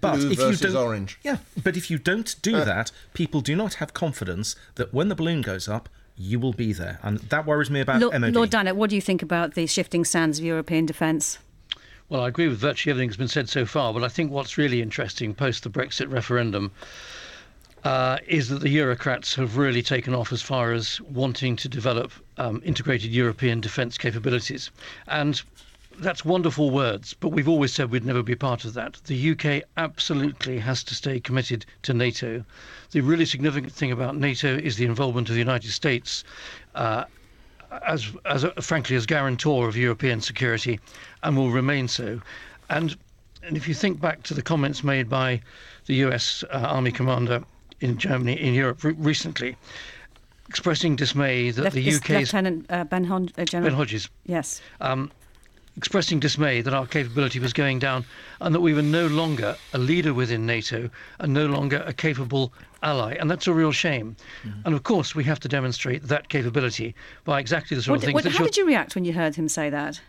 but 0.00 0.16
Blue 0.16 0.30
if 0.32 0.38
versus 0.38 0.62
you 0.62 0.68
don't, 0.68 0.76
orange. 0.76 1.18
yeah, 1.22 1.38
but 1.62 1.76
if 1.76 1.90
you 1.90 1.98
don't 1.98 2.34
do 2.42 2.64
that, 2.64 2.90
people 3.14 3.40
do 3.40 3.54
not 3.54 3.74
have 3.74 3.94
confidence 3.94 4.56
that 4.74 4.92
when 4.92 5.08
the 5.08 5.14
balloon 5.14 5.42
goes 5.42 5.68
up, 5.68 5.88
you 6.16 6.40
will 6.40 6.52
be 6.52 6.72
there, 6.72 6.98
and 7.02 7.18
that 7.18 7.46
worries 7.46 7.70
me 7.70 7.80
about 7.80 8.00
Lord, 8.00 8.20
MOD. 8.20 8.34
Lord 8.34 8.50
Dannatt, 8.50 8.74
what 8.74 8.90
do 8.90 8.96
you 8.96 9.02
think 9.02 9.22
about 9.22 9.54
the 9.54 9.66
shifting 9.66 10.04
sands 10.04 10.38
of 10.38 10.44
European 10.44 10.86
defence? 10.86 11.38
Well, 12.08 12.20
I 12.22 12.28
agree 12.28 12.46
with 12.46 12.58
virtually 12.58 12.92
everything 12.92 13.08
that's 13.08 13.16
been 13.16 13.26
said 13.26 13.48
so 13.48 13.66
far, 13.66 13.92
but 13.92 14.04
I 14.04 14.08
think 14.08 14.30
what's 14.30 14.56
really 14.56 14.80
interesting 14.80 15.34
post 15.34 15.64
the 15.64 15.70
Brexit 15.70 16.08
referendum 16.10 16.70
uh, 17.82 18.18
is 18.28 18.48
that 18.48 18.60
the 18.60 18.76
Eurocrats 18.76 19.34
have 19.34 19.56
really 19.56 19.82
taken 19.82 20.14
off 20.14 20.32
as 20.32 20.40
far 20.40 20.72
as 20.72 21.00
wanting 21.00 21.56
to 21.56 21.68
develop 21.68 22.12
um, 22.36 22.62
integrated 22.64 23.10
European 23.10 23.60
defence 23.60 23.98
capabilities. 23.98 24.70
And 25.08 25.42
that's 25.98 26.24
wonderful 26.24 26.70
words, 26.70 27.12
but 27.14 27.30
we've 27.30 27.48
always 27.48 27.72
said 27.72 27.90
we'd 27.90 28.04
never 28.04 28.22
be 28.22 28.36
part 28.36 28.64
of 28.64 28.74
that. 28.74 29.00
The 29.06 29.30
UK 29.32 29.62
absolutely 29.76 30.60
has 30.60 30.84
to 30.84 30.94
stay 30.94 31.18
committed 31.18 31.66
to 31.82 31.92
NATO. 31.92 32.44
The 32.92 33.00
really 33.00 33.24
significant 33.26 33.72
thing 33.72 33.90
about 33.90 34.16
NATO 34.16 34.56
is 34.56 34.76
the 34.76 34.84
involvement 34.84 35.28
of 35.28 35.34
the 35.34 35.40
United 35.40 35.72
States. 35.72 36.22
Uh, 36.74 37.04
as, 37.86 38.12
as 38.24 38.44
a, 38.44 38.50
frankly, 38.62 38.94
as 38.96 39.06
guarantor 39.06 39.68
of 39.68 39.76
European 39.76 40.20
security, 40.20 40.78
and 41.22 41.36
will 41.36 41.50
remain 41.50 41.88
so. 41.88 42.20
And 42.70 42.96
and 43.42 43.56
if 43.56 43.68
you 43.68 43.74
think 43.74 44.00
back 44.00 44.22
to 44.24 44.34
the 44.34 44.42
comments 44.42 44.82
made 44.82 45.08
by 45.08 45.40
the 45.86 45.94
U.S. 45.96 46.42
Uh, 46.50 46.56
Army 46.58 46.90
commander 46.90 47.42
in 47.80 47.96
Germany, 47.96 48.32
in 48.40 48.54
Europe 48.54 48.82
re- 48.82 48.94
recently, 48.98 49.56
expressing 50.48 50.96
dismay 50.96 51.50
that 51.52 51.62
Lef- 51.62 51.72
the 51.74 51.86
is 51.88 51.98
UK's 51.98 52.32
Lieutenant 52.32 52.66
uh, 52.70 52.84
Ben, 52.84 53.04
Hon- 53.04 53.30
uh, 53.38 53.44
General 53.44 53.70
Ben 53.70 53.76
Hodges, 53.76 54.08
Yes. 54.24 54.60
um, 54.80 55.12
expressing 55.76 56.18
dismay 56.18 56.60
that 56.62 56.74
our 56.74 56.86
capability 56.86 57.38
was 57.38 57.52
going 57.52 57.78
down 57.78 58.04
and 58.40 58.52
that 58.54 58.60
we 58.60 58.72
were 58.74 58.82
no 58.82 59.06
longer 59.08 59.56
a 59.74 59.78
leader 59.78 60.12
within 60.14 60.44
NATO 60.46 60.88
and 61.20 61.32
no 61.32 61.46
longer 61.46 61.84
a 61.86 61.92
capable 61.92 62.52
ally. 62.82 63.14
And 63.20 63.30
that's 63.30 63.46
a 63.46 63.52
real 63.52 63.72
shame. 63.72 64.16
And 64.64 64.74
of 64.74 64.82
course, 64.82 65.14
we 65.14 65.22
have 65.24 65.38
to 65.40 65.48
demonstrate 65.48 66.02
that 66.04 66.28
capability 66.30 66.94
by 67.24 67.38
exactly 67.38 67.76
the 67.76 67.82
sort 67.82 67.92
What, 67.92 67.98
of 67.98 68.04
things 68.06 68.14
what, 68.14 68.24
that 68.24 68.32
how 68.32 68.38
you're- 68.40 68.48
did 68.50 68.56
you 68.56 68.66
react 68.66 68.94
when 68.96 69.04
you 69.04 69.12
heard 69.12 69.36
him 69.36 69.48
say 69.48 69.70
that? 69.70 70.00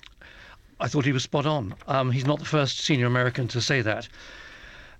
I 0.80 0.88
thought 0.88 1.06
he 1.06 1.12
was 1.12 1.24
spot 1.24 1.46
on. 1.46 1.76
Um, 1.88 2.12
he's 2.12 2.26
not 2.26 2.40
the 2.40 2.46
first 2.46 2.80
senior 2.80 3.08
American 3.08 3.48
to 3.50 3.62
say 3.62 3.82
that. 3.82 4.08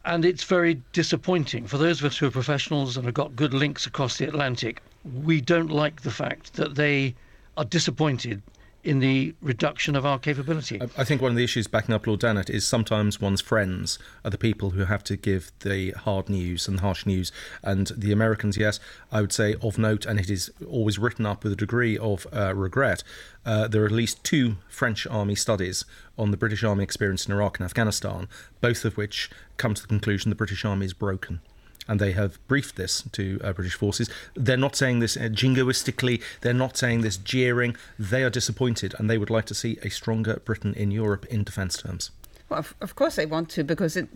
And 0.06 0.26
it's 0.26 0.44
very 0.44 0.82
disappointing 0.94 1.68
for 1.68 1.78
those 1.78 2.00
of 2.00 2.06
us 2.06 2.18
who 2.18 2.28
are 2.28 2.32
professionals 2.32 2.98
and 2.98 3.06
have 3.06 3.14
got 3.14 3.36
good 3.36 3.54
links 3.54 3.86
across 3.86 4.18
the 4.18 4.28
Atlantic. 4.28 4.82
We 5.04 5.42
don't 5.42 5.70
like 5.70 6.02
the 6.02 6.12
fact 6.12 6.54
that 6.54 6.76
they 6.76 7.16
are 7.58 7.66
disappointed 7.66 8.42
in 8.88 9.00
the 9.00 9.36
reduction 9.42 9.98
of 9.98 10.06
our 10.06 10.18
capability. 10.18 10.82
I 10.98 11.04
think 11.04 11.22
one 11.22 11.32
of 11.32 11.36
the 11.36 11.44
issues 11.44 11.68
backing 11.68 11.94
up 11.94 12.08
Lord 12.08 12.22
Dannatt 12.22 12.50
is 12.50 12.66
sometimes 12.66 13.20
one's 13.20 13.42
friends 13.42 14.00
are 14.24 14.32
the 14.32 14.38
people 14.38 14.70
who 14.70 14.86
have 14.86 15.04
to 15.04 15.18
give 15.18 15.52
the 15.60 15.92
hard 15.92 16.30
news 16.30 16.70
and 16.70 16.78
the 16.78 16.82
harsh 16.82 17.06
news. 17.06 17.34
And 17.62 17.88
the 17.88 18.14
Americans, 18.14 18.56
yes, 18.56 18.80
I 19.12 19.20
would 19.20 19.34
say 19.34 19.56
of 19.62 19.78
note, 19.78 20.06
and 20.06 20.18
it 20.18 20.30
is 20.30 20.50
always 20.66 20.98
written 20.98 21.26
up 21.26 21.44
with 21.44 21.52
a 21.52 21.58
degree 21.58 21.98
of 21.98 22.26
uh, 22.32 22.56
regret. 22.56 23.04
Uh, 23.46 23.68
there 23.68 23.84
are 23.84 23.88
at 23.88 23.92
least 23.92 24.24
two 24.24 24.56
French 24.70 25.06
Army 25.06 25.36
studies 25.36 25.84
on 26.18 26.32
the 26.32 26.38
British 26.38 26.64
Army 26.64 26.86
experience 26.86 27.26
in 27.26 27.34
Iraq 27.34 27.60
and 27.60 27.66
Afghanistan, 27.66 28.30
both 28.62 28.86
of 28.86 28.96
which 28.96 29.30
come 29.58 29.74
to 29.74 29.82
the 29.82 29.88
conclusion 29.90 30.30
the 30.30 30.36
British 30.36 30.64
Army 30.64 30.86
is 30.86 30.94
broken 30.94 31.42
and 31.88 32.00
they 32.00 32.12
have 32.12 32.46
briefed 32.48 32.76
this 32.76 33.04
to 33.14 33.40
uh, 33.44 33.54
British 33.54 33.76
forces. 33.76 34.10
They're 34.36 34.58
not 34.58 34.76
saying 34.76 35.00
this 35.00 35.18
uh, 35.18 35.30
jingoistically, 35.32 36.22
they're 36.42 36.54
not 36.54 36.78
saying 36.78 37.02
this 37.02 37.18
jeering. 37.18 37.76
They 37.98 38.24
are 38.24 38.30
disappointed 38.30 38.94
and 38.98 39.10
they 39.10 39.18
would 39.18 39.30
like 39.30 39.46
to 39.46 39.54
see 39.54 39.78
a 39.84 39.90
stronger 39.90 40.42
Britain 40.46 40.74
in 40.74 40.92
Europe 40.92 41.26
in 41.26 41.44
defence 41.44 41.82
terms. 41.82 42.12
Well, 42.50 42.60
of, 42.60 42.74
of 42.82 42.96
course 42.96 43.16
they 43.16 43.26
want 43.26 43.50
to, 43.50 43.64
because 43.64 43.98
it, 43.98 44.08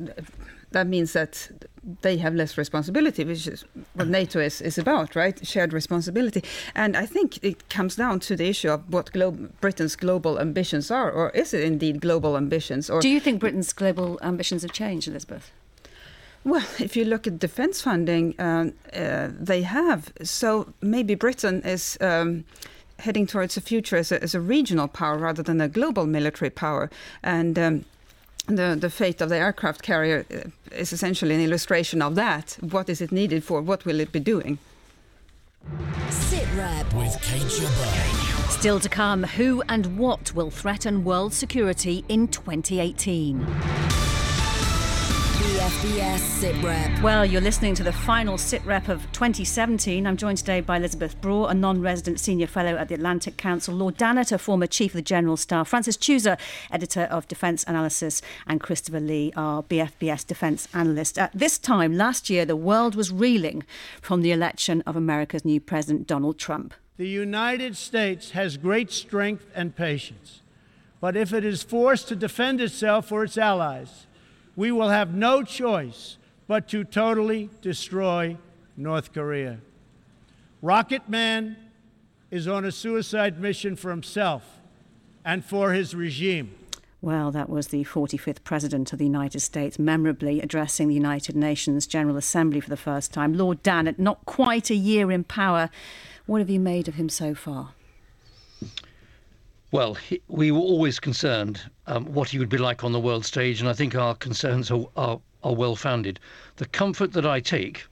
that 0.71 0.87
means 0.87 1.13
that 1.13 1.49
they 2.01 2.17
have 2.17 2.33
less 2.33 2.57
responsibility, 2.57 3.25
which 3.25 3.47
is 3.47 3.65
what 3.93 4.07
NATO 4.07 4.39
is, 4.39 4.61
is 4.61 4.77
about, 4.77 5.15
right? 5.15 5.45
Shared 5.45 5.73
responsibility. 5.73 6.43
And 6.75 6.95
I 6.95 7.05
think 7.05 7.39
it 7.43 7.67
comes 7.69 7.95
down 7.95 8.19
to 8.21 8.35
the 8.35 8.47
issue 8.47 8.69
of 8.69 8.91
what 8.93 9.11
glo- 9.11 9.49
Britain's 9.59 9.95
global 9.95 10.39
ambitions 10.39 10.89
are, 10.91 11.11
or 11.11 11.31
is 11.31 11.53
it 11.53 11.63
indeed 11.63 11.99
global 11.99 12.37
ambitions? 12.37 12.89
Or 12.89 13.01
Do 13.01 13.09
you 13.09 13.19
think 13.19 13.39
Britain's 13.39 13.73
global 13.73 14.17
ambitions 14.21 14.61
have 14.61 14.71
changed, 14.71 15.07
Elizabeth? 15.07 15.51
Well, 16.43 16.65
if 16.79 16.95
you 16.95 17.05
look 17.05 17.27
at 17.27 17.39
defence 17.39 17.81
funding, 17.81 18.35
um, 18.39 18.73
uh, 18.93 19.29
they 19.31 19.61
have. 19.61 20.11
So 20.23 20.73
maybe 20.81 21.15
Britain 21.15 21.61
is 21.63 21.97
um, 22.01 22.45
heading 22.99 23.27
towards 23.27 23.57
a 23.57 23.61
future 23.61 23.97
as 23.97 24.11
a, 24.11 24.21
as 24.21 24.35
a 24.35 24.39
regional 24.39 24.87
power 24.87 25.17
rather 25.17 25.43
than 25.43 25.61
a 25.61 25.67
global 25.67 26.05
military 26.05 26.49
power. 26.49 26.89
And 27.23 27.57
um, 27.57 27.85
the, 28.47 28.77
the 28.79 28.89
fate 28.89 29.21
of 29.21 29.29
the 29.29 29.37
aircraft 29.37 29.81
carrier 29.81 30.25
uh, 30.33 30.49
is 30.75 30.93
essentially 30.93 31.35
an 31.35 31.41
illustration 31.41 32.01
of 32.01 32.15
that. 32.15 32.57
What 32.61 32.89
is 32.89 33.01
it 33.01 33.11
needed 33.11 33.43
for? 33.43 33.61
What 33.61 33.85
will 33.85 33.99
it 33.99 34.11
be 34.11 34.19
doing? 34.19 34.57
Sit 36.09 36.47
Rep 36.55 36.91
with 36.93 37.21
Kate 37.21 37.41
Gerbeau. 37.41 38.49
Still 38.49 38.79
to 38.79 38.89
come, 38.89 39.23
who 39.23 39.61
and 39.69 39.97
what 39.97 40.33
will 40.33 40.49
threaten 40.49 41.03
world 41.03 41.33
security 41.33 42.03
in 42.09 42.27
2018? 42.27 44.10
BFBS 45.61 46.17
Sit 46.17 46.63
Rep. 46.63 47.03
Well, 47.03 47.23
you're 47.23 47.39
listening 47.39 47.75
to 47.75 47.83
the 47.83 47.93
final 47.93 48.39
sit 48.39 48.65
rep 48.65 48.89
of 48.89 48.99
2017. 49.11 50.07
I'm 50.07 50.17
joined 50.17 50.39
today 50.39 50.59
by 50.59 50.77
Elizabeth 50.77 51.21
Braw, 51.21 51.45
a 51.45 51.53
non 51.53 51.81
resident 51.81 52.19
senior 52.19 52.47
fellow 52.47 52.77
at 52.77 52.87
the 52.87 52.95
Atlantic 52.95 53.37
Council, 53.37 53.75
Lord 53.75 53.95
Dannatt, 53.95 54.31
a 54.31 54.39
former 54.39 54.65
chief 54.65 54.93
of 54.93 54.95
the 54.95 55.01
General 55.03 55.37
Staff, 55.37 55.67
Francis 55.67 55.97
Tusa, 55.97 56.39
editor 56.71 57.01
of 57.01 57.27
Defence 57.27 57.63
Analysis, 57.67 58.23
and 58.47 58.59
Christopher 58.59 58.99
Lee, 58.99 59.31
our 59.35 59.61
BFBS 59.61 60.25
defence 60.25 60.67
analyst. 60.73 61.19
At 61.19 61.31
this 61.31 61.59
time 61.59 61.95
last 61.95 62.27
year, 62.27 62.43
the 62.43 62.55
world 62.55 62.95
was 62.95 63.11
reeling 63.11 63.63
from 64.01 64.23
the 64.23 64.31
election 64.31 64.81
of 64.87 64.95
America's 64.95 65.45
new 65.45 65.61
president, 65.61 66.07
Donald 66.07 66.39
Trump. 66.39 66.73
The 66.97 67.07
United 67.07 67.77
States 67.77 68.31
has 68.31 68.57
great 68.57 68.91
strength 68.91 69.45
and 69.53 69.75
patience, 69.75 70.41
but 70.99 71.15
if 71.15 71.31
it 71.31 71.45
is 71.45 71.61
forced 71.61 72.07
to 72.07 72.15
defend 72.15 72.59
itself 72.61 73.11
or 73.11 73.23
its 73.25 73.37
allies, 73.37 74.07
we 74.61 74.71
will 74.71 74.89
have 74.89 75.11
no 75.11 75.41
choice 75.41 76.19
but 76.47 76.67
to 76.67 76.83
totally 76.83 77.49
destroy 77.63 78.37
North 78.77 79.11
Korea. 79.11 79.57
Rocket 80.61 81.09
Man 81.09 81.57
is 82.29 82.47
on 82.47 82.63
a 82.63 82.71
suicide 82.71 83.41
mission 83.41 83.75
for 83.75 83.89
himself 83.89 84.59
and 85.25 85.43
for 85.43 85.73
his 85.73 85.95
regime. 85.95 86.53
Well, 87.01 87.31
that 87.31 87.49
was 87.49 87.69
the 87.69 87.83
45th 87.85 88.43
President 88.43 88.93
of 88.93 88.99
the 88.99 89.05
United 89.05 89.39
States, 89.39 89.79
memorably 89.79 90.39
addressing 90.39 90.89
the 90.89 90.93
United 90.93 91.35
Nations 91.35 91.87
General 91.87 92.15
Assembly 92.15 92.59
for 92.59 92.69
the 92.69 92.77
first 92.77 93.11
time. 93.11 93.33
Lord 93.33 93.63
Dannatt, 93.63 93.97
not 93.97 94.23
quite 94.25 94.69
a 94.69 94.75
year 94.75 95.11
in 95.11 95.23
power. 95.23 95.71
What 96.27 96.37
have 96.37 96.51
you 96.51 96.59
made 96.59 96.87
of 96.87 96.93
him 96.93 97.09
so 97.09 97.33
far? 97.33 97.73
Well, 99.71 99.93
he, 99.93 100.21
we 100.27 100.51
were 100.51 100.59
always 100.59 100.99
concerned 100.99 101.61
um, 101.87 102.05
what 102.13 102.27
he 102.27 102.39
would 102.39 102.49
be 102.49 102.57
like 102.57 102.83
on 102.83 102.91
the 102.91 102.99
world 102.99 103.25
stage, 103.25 103.61
and 103.61 103.69
I 103.69 103.73
think 103.73 103.95
our 103.95 104.13
concerns 104.13 104.69
are, 104.69 104.85
are, 104.97 105.21
are 105.43 105.55
well 105.55 105.77
founded. 105.77 106.19
The 106.57 106.65
comfort 106.65 107.13
that 107.13 107.25
I 107.25 107.39
take 107.39 107.85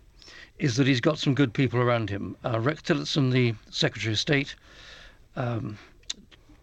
is 0.57 0.75
that 0.75 0.88
he's 0.88 1.00
got 1.00 1.19
some 1.19 1.33
good 1.33 1.53
people 1.53 1.79
around 1.79 2.09
him. 2.09 2.36
Uh, 2.43 2.59
Rex 2.59 2.81
Tillerson, 2.81 3.31
the 3.31 3.55
Secretary 3.69 4.12
of 4.12 4.19
State, 4.19 4.55
um, 5.38 5.77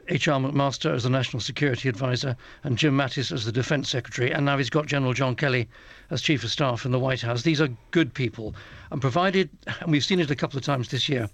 H.R. 0.08 0.38
McMaster 0.38 0.94
as 0.94 1.04
the 1.04 1.10
National 1.10 1.40
Security 1.40 1.88
Advisor, 1.88 2.36
and 2.62 2.76
Jim 2.76 2.94
Mattis 2.94 3.32
as 3.32 3.46
the 3.46 3.52
Defence 3.52 3.88
Secretary, 3.88 4.30
and 4.30 4.44
now 4.44 4.58
he's 4.58 4.68
got 4.68 4.84
General 4.84 5.14
John 5.14 5.34
Kelly 5.34 5.66
as 6.10 6.20
Chief 6.20 6.44
of 6.44 6.50
Staff 6.50 6.84
in 6.84 6.92
the 6.92 6.98
White 6.98 7.22
House. 7.22 7.40
These 7.40 7.62
are 7.62 7.70
good 7.90 8.12
people, 8.12 8.54
and 8.90 9.00
provided, 9.00 9.48
and 9.80 9.90
we've 9.90 10.04
seen 10.04 10.20
it 10.20 10.30
a 10.30 10.36
couple 10.36 10.58
of 10.58 10.62
times 10.62 10.90
this 10.90 11.08
year, 11.08 11.30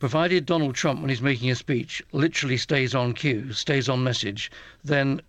provided 0.00 0.46
Donald 0.46 0.74
Trump, 0.74 1.00
when 1.00 1.10
he's 1.10 1.22
making 1.22 1.50
a 1.50 1.54
speech, 1.54 2.02
literally 2.12 2.56
stays 2.56 2.94
on 2.94 3.12
cue, 3.12 3.52
stays 3.52 3.88
on 3.88 4.02
message, 4.02 4.50
then 4.82 5.20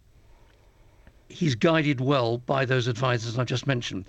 he's 1.29 1.55
guided 1.55 2.01
well 2.01 2.39
by 2.39 2.65
those 2.65 2.87
advisors 2.87 3.37
I 3.37 3.43
just 3.43 3.67
mentioned. 3.67 4.05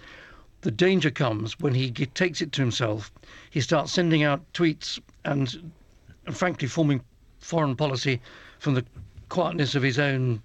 The 0.63 0.71
danger 0.71 1.11
comes 1.11 1.59
when 1.59 1.75
he 1.75 1.91
takes 1.91 2.41
it 2.41 2.53
to 2.53 2.63
himself. 2.63 3.11
He 3.51 3.61
starts 3.61 3.93
sending 3.93 4.23
out 4.23 4.41
tweets 4.55 5.01
and, 5.25 5.73
and 6.27 6.37
frankly, 6.37 6.69
forming 6.69 7.03
foreign 7.41 7.75
policy 7.75 8.21
from 8.61 8.75
the 8.75 8.85
quietness 9.29 9.75
of 9.75 9.83
his 9.83 9.99
own 9.99 10.41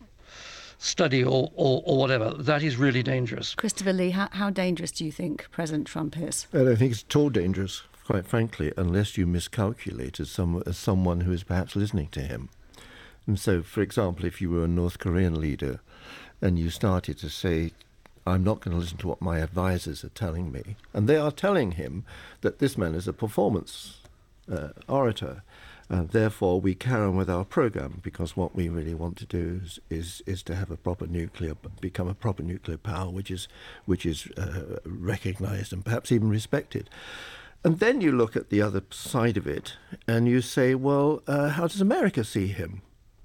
study 0.80 1.24
or, 1.24 1.52
or, 1.56 1.84
or 1.86 1.98
whatever. 2.00 2.34
That 2.34 2.64
is 2.64 2.78
really 2.78 3.04
dangerous. 3.04 3.54
Christopher 3.54 3.94
Lee, 3.94 4.10
how, 4.10 4.30
how 4.32 4.50
dangerous 4.50 4.92
do 4.92 5.06
you 5.06 5.12
think 5.12 5.48
President 5.52 5.86
Trump 5.86 6.18
is? 6.18 6.48
I 6.54 6.58
don't 6.58 6.76
think 6.76 6.92
it's 6.92 7.06
at 7.08 7.16
all 7.16 7.30
dangerous, 7.30 7.84
quite 8.08 8.26
frankly, 8.26 8.72
unless 8.78 9.18
you 9.18 9.28
miscalculate 9.28 10.18
as, 10.22 10.32
some, 10.32 10.64
as 10.66 10.78
someone 10.78 11.22
who 11.22 11.34
is 11.34 11.44
perhaps 11.44 11.76
listening 11.76 12.08
to 12.08 12.22
him. 12.22 12.48
And 13.28 13.38
so, 13.38 13.62
for 13.62 13.82
example, 13.82 14.24
if 14.26 14.40
you 14.40 14.50
were 14.50 14.64
a 14.64 14.68
North 14.68 14.98
Korean 14.98 15.42
leader 15.42 15.82
and 16.42 16.58
you 16.58 16.70
started 16.70 17.18
to 17.18 17.30
say, 17.30 17.74
I'm 18.26 18.46
not 18.46 18.62
going 18.62 18.74
to 18.74 18.80
listen 18.80 18.98
to 19.00 19.10
what 19.10 19.22
my 19.22 19.40
advisors 19.40 20.06
are 20.06 20.10
telling 20.10 20.54
me. 20.54 20.78
And 20.94 21.10
they 21.10 21.18
are 21.18 21.34
telling 21.34 21.72
him 21.72 22.06
that 22.40 22.60
this 22.60 22.78
man 22.78 22.96
is 22.96 23.10
a 23.10 23.14
performance 23.14 23.98
uh, 24.50 24.70
orator. 24.88 25.44
Uh, 25.90 26.04
therefore, 26.10 26.62
we 26.62 26.76
carry 26.76 27.08
on 27.08 27.18
with 27.18 27.30
our 27.30 27.44
program 27.44 28.00
because 28.02 28.38
what 28.38 28.56
we 28.56 28.70
really 28.70 28.94
want 28.94 29.18
to 29.18 29.26
do 29.26 29.60
is, 29.66 29.80
is, 29.90 30.24
is 30.26 30.44
to 30.44 30.56
have 30.56 30.72
a 30.72 30.78
proper 30.78 31.08
nuclear, 31.08 31.56
become 31.82 32.08
a 32.08 32.14
proper 32.14 32.42
nuclear 32.42 32.78
power, 32.78 33.10
which 33.10 33.30
is, 33.30 33.50
which 33.86 34.06
is 34.06 34.30
uh, 34.38 34.78
recognized 34.86 35.74
and 35.74 35.84
perhaps 35.84 36.10
even 36.10 36.30
respected. 36.30 36.90
And 37.64 37.80
then 37.80 38.02
you 38.02 38.12
look 38.12 38.36
at 38.36 38.50
the 38.50 38.62
other 38.62 38.84
side 38.92 39.36
of 39.36 39.48
it 39.48 39.78
and 40.08 40.28
you 40.28 40.42
say, 40.42 40.76
well, 40.76 41.22
uh, 41.28 41.50
how 41.50 41.68
does 41.68 41.82
America 41.82 42.24
see 42.24 42.48
him? 42.48 42.82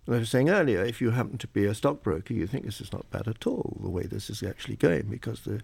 And 0.07 0.17
I 0.17 0.19
was 0.19 0.31
saying 0.31 0.51
earlier, 0.51 0.83
if 0.83 1.01
you 1.01 1.11
happen 1.11 1.39
to 1.39 1.47
be 1.47 1.65
a 1.65 1.75
stockbroker, 1.75 2.35
you 2.35 2.47
think 2.47 2.65
this 2.65 2.81
is 2.81 2.93
not 2.93 3.09
bad 3.11 3.29
at 3.29 3.47
all, 3.47 3.79
the 3.81 3.91
way 3.91 4.03
this 4.03 4.31
is 4.31 4.43
actually 4.43 4.77
going, 4.77 5.03
because 5.03 5.43
the 5.43 5.61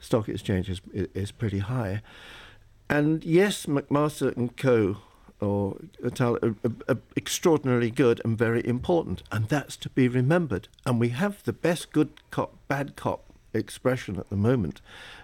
stock 0.00 0.28
exchange 0.28 0.70
is, 0.70 0.80
is 0.92 1.30
pretty 1.30 1.58
high. 1.58 2.00
And 2.88 3.22
yes, 3.22 3.66
McMaster 3.66 4.34
and 4.34 4.56
Co. 4.56 4.98
or 5.40 5.76
are, 6.02 6.38
are, 6.42 6.54
are 6.88 6.98
extraordinarily 7.16 7.90
good 7.90 8.20
and 8.24 8.38
very 8.38 8.66
important, 8.66 9.22
and 9.30 9.48
that's 9.48 9.76
to 9.78 9.90
be 9.90 10.08
remembered. 10.08 10.68
And 10.86 10.98
we 10.98 11.10
have 11.10 11.42
the 11.42 11.52
best 11.52 11.92
good 11.92 12.10
cop, 12.30 12.56
bad 12.68 12.96
cop 12.96 13.24
expression 13.54 14.18
at 14.18 14.28
the 14.30 14.36
moment 14.36 14.80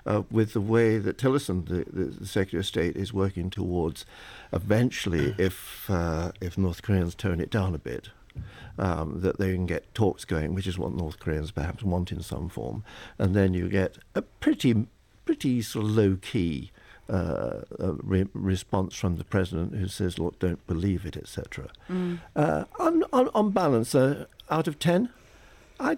uh, 0.07 0.23
with 0.31 0.53
the 0.53 0.61
way 0.61 0.99
that 0.99 1.19
Tillerson, 1.19 1.67
the, 1.67 1.85
the, 1.91 2.27
Secretary 2.27 2.61
of 2.61 2.67
State, 2.67 2.97
is 2.97 3.13
working 3.13 3.51
towards 3.51 4.05
eventually, 4.53 5.35
if, 5.39 5.89
uh, 5.89 6.33
if 6.41 6.57
North 6.59 6.83
Koreans 6.83 7.15
tone 7.15 7.41
it 7.41 7.51
down 7.51 7.75
a 7.75 7.79
bit, 7.79 8.11
um, 8.79 9.21
that 9.21 9.39
they 9.39 9.55
can 9.55 9.67
get 9.67 9.93
talks 9.95 10.25
going, 10.25 10.55
which 10.55 10.67
is 10.67 10.79
what 10.79 10.93
North 10.93 11.19
Koreans 11.19 11.51
perhaps 11.51 11.83
want 11.83 12.13
in 12.13 12.23
some 12.23 12.49
form, 12.49 12.85
and 13.19 13.35
then 13.35 13.55
you 13.55 13.69
get 13.69 13.99
a 14.15 14.23
pretty, 14.23 14.87
pretty 15.25 15.63
sort 15.63 15.85
of 15.85 15.91
low 15.93 16.17
key. 16.21 16.71
Uh, 17.11 17.63
re- 17.79 18.29
response 18.35 18.95
from 18.95 19.17
the 19.17 19.25
president 19.25 19.75
who 19.75 19.89
says, 19.89 20.19
"Look, 20.19 20.39
don't 20.41 20.67
believe 20.67 21.07
it," 21.07 21.17
etc. 21.17 21.71
Mm. 21.89 22.19
Uh, 22.37 22.65
on, 22.79 23.03
on, 23.15 23.31
on 23.35 23.51
balance, 23.51 23.95
uh, 23.95 24.27
out 24.51 24.69
of 24.69 24.79
ten, 24.79 25.09
I, 25.81 25.97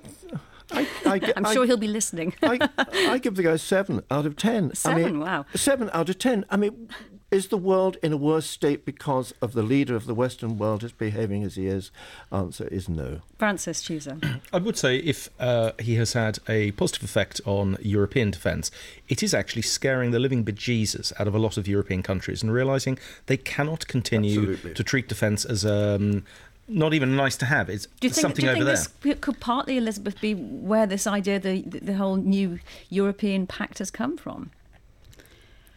I, 0.73 0.87
I, 1.07 1.33
am 1.37 1.45
sure 1.53 1.67
he'll 1.67 1.77
be 1.77 1.89
listening. 1.89 2.35
I, 2.43 2.69
I, 2.79 3.19
give 3.19 3.35
the 3.35 3.43
guy 3.43 3.57
seven 3.57 4.03
out 4.11 4.27
of 4.27 4.37
ten. 4.37 4.75
Seven, 4.75 5.03
I 5.03 5.07
mean, 5.07 5.21
wow. 5.21 5.47
Seven 5.55 5.91
out 5.93 6.09
of 6.09 6.19
ten. 6.19 6.45
I 6.51 6.57
mean, 6.57 6.89
is 7.31 7.49
the 7.49 7.57
world 7.57 7.97
in 8.03 8.13
a 8.13 8.17
worse 8.17 8.47
state 8.47 8.85
because 8.85 9.33
of 9.41 9.53
the 9.53 9.63
leader 9.63 9.95
of 9.95 10.07
the 10.07 10.15
Western 10.15 10.59
world 10.59 10.83
is 10.83 10.93
behaving 10.93 11.45
as 11.45 11.55
he 11.55 11.67
is? 11.67 11.93
Answer 12.33 12.67
is 12.69 12.89
no. 12.89 13.21
Francis 13.39 13.83
Tusa. 13.83 14.41
I 14.53 14.59
would 14.59 14.77
say 14.77 14.97
if 14.97 15.29
uh, 15.39 15.73
he 15.79 15.95
has 15.95 16.15
had 16.15 16.41
a 16.49 16.73
positive 16.73 17.05
effect 17.05 17.41
on 17.45 17.77
European 17.81 18.33
defence, 18.33 18.71
it 19.09 19.23
is 19.23 19.33
actually 19.33 19.63
scaring 19.63 20.11
the 20.11 20.19
living 20.19 20.45
bejesus 20.45 21.13
out 21.21 21.29
of 21.29 21.35
a 21.35 21.39
lot 21.39 21.57
of 21.57 21.69
European 21.69 22.03
countries 22.03 22.43
and 22.43 22.53
realising 22.53 22.99
they 23.27 23.37
cannot 23.37 23.87
continue 23.87 24.41
Absolutely. 24.41 24.75
to 24.75 24.85
treat 24.85 25.09
defence 25.09 25.45
as 25.45 25.65
um, 25.65 26.25
not 26.71 26.95
even 26.95 27.17
nice 27.17 27.37
to 27.39 27.47
have. 27.47 27.69
It's 27.69 27.87
do 27.87 28.07
you 28.07 28.11
think, 28.11 28.21
something 28.21 28.43
do 28.43 28.47
you 28.47 28.51
over 28.51 28.65
think 28.65 28.67
there. 29.03 29.15
This 29.15 29.21
could 29.21 29.41
partly, 29.41 29.77
Elizabeth, 29.77 30.21
be 30.21 30.35
where 30.35 30.87
this 30.87 31.07
idea, 31.07 31.39
the 31.39 31.63
the 31.63 31.95
whole 31.95 32.17
new 32.17 32.59
European 32.89 33.47
pact, 33.47 33.79
has 33.79 33.91
come 33.91 34.17
from? 34.17 34.51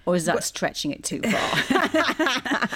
Or 0.05 0.15
is 0.15 0.25
that 0.25 0.35
well, 0.35 0.41
stretching 0.41 0.91
it 0.91 1.03
too 1.03 1.21
far? 1.21 2.69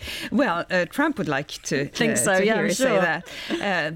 well, 0.32 0.64
uh, 0.70 0.86
Trump 0.86 1.18
would 1.18 1.28
like 1.28 1.48
to 1.48 1.86
think 1.92 2.12
uh, 2.12 2.16
so. 2.16 2.38
To 2.38 2.46
yeah, 2.46 2.54
hear 2.54 2.64
I'm 2.64 2.70
say 2.72 2.84
sure. 2.84 3.00
that. 3.00 3.28
Uh, 3.60 3.92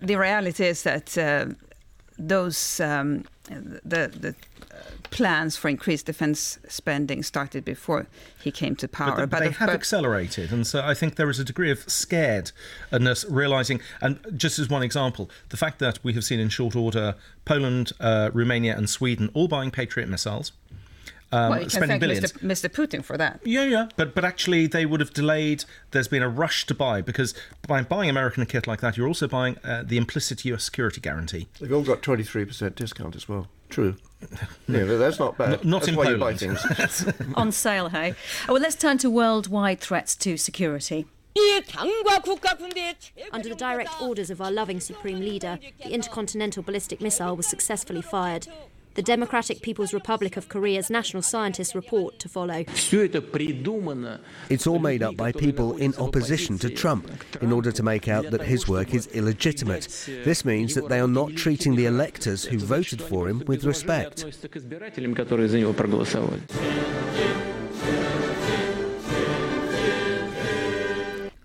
the 0.00 0.16
reality 0.16 0.64
is 0.66 0.82
that 0.84 1.18
uh, 1.18 1.46
those 2.18 2.80
um, 2.80 3.24
the 3.48 4.08
the 4.08 4.34
plans 5.10 5.56
for 5.56 5.68
increased 5.68 6.06
defence 6.06 6.58
spending 6.68 7.22
started 7.22 7.64
before 7.64 8.06
he 8.42 8.50
came 8.50 8.76
to 8.76 8.88
power. 8.88 9.12
But, 9.12 9.20
the, 9.20 9.26
but 9.26 9.40
they 9.40 9.50
have 9.50 9.68
but 9.68 9.74
accelerated, 9.74 10.52
and 10.52 10.66
so 10.66 10.82
I 10.82 10.94
think 10.94 11.16
there 11.16 11.30
is 11.30 11.38
a 11.38 11.44
degree 11.44 11.70
of 11.70 11.84
scaredness, 11.86 13.24
realizing. 13.28 13.80
And 14.00 14.20
just 14.36 14.58
as 14.58 14.68
one 14.68 14.82
example, 14.82 15.30
the 15.48 15.56
fact 15.56 15.78
that 15.80 16.02
we 16.02 16.12
have 16.14 16.24
seen 16.24 16.40
in 16.40 16.48
short 16.48 16.76
order 16.76 17.14
Poland, 17.44 17.92
uh, 18.00 18.30
Romania, 18.32 18.76
and 18.76 18.88
Sweden 18.88 19.30
all 19.34 19.48
buying 19.48 19.70
Patriot 19.70 20.08
missiles. 20.08 20.52
Um, 21.30 21.50
well, 21.50 21.62
you 21.62 21.68
can 21.68 21.86
thank 21.86 22.02
Mr. 22.02 22.38
Mr. 22.40 22.70
Putin 22.70 23.04
for 23.04 23.18
that. 23.18 23.40
Yeah, 23.44 23.64
yeah, 23.64 23.88
but 23.96 24.14
but 24.14 24.24
actually 24.24 24.66
they 24.66 24.86
would 24.86 25.00
have 25.00 25.12
delayed. 25.12 25.64
There's 25.90 26.08
been 26.08 26.22
a 26.22 26.28
rush 26.28 26.64
to 26.66 26.74
buy 26.74 27.02
because 27.02 27.34
by 27.66 27.82
buying 27.82 28.08
American 28.08 28.46
kit 28.46 28.66
like 28.66 28.80
that, 28.80 28.96
you're 28.96 29.06
also 29.06 29.28
buying 29.28 29.58
uh, 29.62 29.82
the 29.84 29.98
implicit 29.98 30.44
U.S. 30.46 30.64
security 30.64 31.02
guarantee. 31.02 31.48
They've 31.60 31.72
all 31.72 31.82
got 31.82 32.00
23% 32.00 32.74
discount 32.74 33.14
as 33.14 33.28
well. 33.28 33.48
True. 33.68 33.96
yeah, 34.68 34.84
but 34.84 34.96
that's 34.98 35.18
not 35.18 35.38
bad. 35.38 35.64
not 35.64 35.80
that's 35.80 35.88
in 35.88 35.96
why 35.96 36.06
Poland. 36.06 36.40
you 36.40 36.48
buy. 36.48 37.12
On 37.40 37.52
sale, 37.52 37.88
hey. 37.88 38.14
Oh, 38.48 38.54
well, 38.54 38.62
let's 38.62 38.76
turn 38.76 38.98
to 38.98 39.10
worldwide 39.10 39.80
threats 39.80 40.16
to 40.16 40.36
security. 40.36 41.06
Under 43.32 43.48
the 43.48 43.54
direct 43.56 44.02
orders 44.02 44.30
of 44.30 44.40
our 44.40 44.50
loving 44.50 44.80
Supreme 44.80 45.20
Leader, 45.20 45.58
the 45.82 45.90
intercontinental 45.90 46.64
ballistic 46.64 47.00
missile 47.00 47.36
was 47.36 47.46
successfully 47.46 48.02
fired. 48.02 48.48
The 48.98 49.02
Democratic 49.04 49.62
People's 49.62 49.94
Republic 49.94 50.36
of 50.36 50.48
Korea's 50.48 50.90
national 50.90 51.22
scientists 51.22 51.72
report 51.72 52.18
to 52.18 52.28
follow. 52.28 52.64
It's 54.50 54.66
all 54.66 54.78
made 54.80 55.04
up 55.04 55.16
by 55.16 55.30
people 55.30 55.76
in 55.76 55.94
opposition 55.98 56.58
to 56.58 56.68
Trump 56.68 57.08
in 57.40 57.52
order 57.52 57.70
to 57.70 57.82
make 57.84 58.08
out 58.08 58.32
that 58.32 58.42
his 58.42 58.66
work 58.66 58.94
is 58.94 59.06
illegitimate. 59.06 59.86
This 60.24 60.44
means 60.44 60.74
that 60.74 60.88
they 60.88 60.98
are 60.98 61.06
not 61.06 61.36
treating 61.36 61.76
the 61.76 61.86
electors 61.86 62.42
who 62.42 62.58
voted 62.58 63.00
for 63.00 63.28
him 63.28 63.44
with 63.46 63.62
respect. 63.62 64.24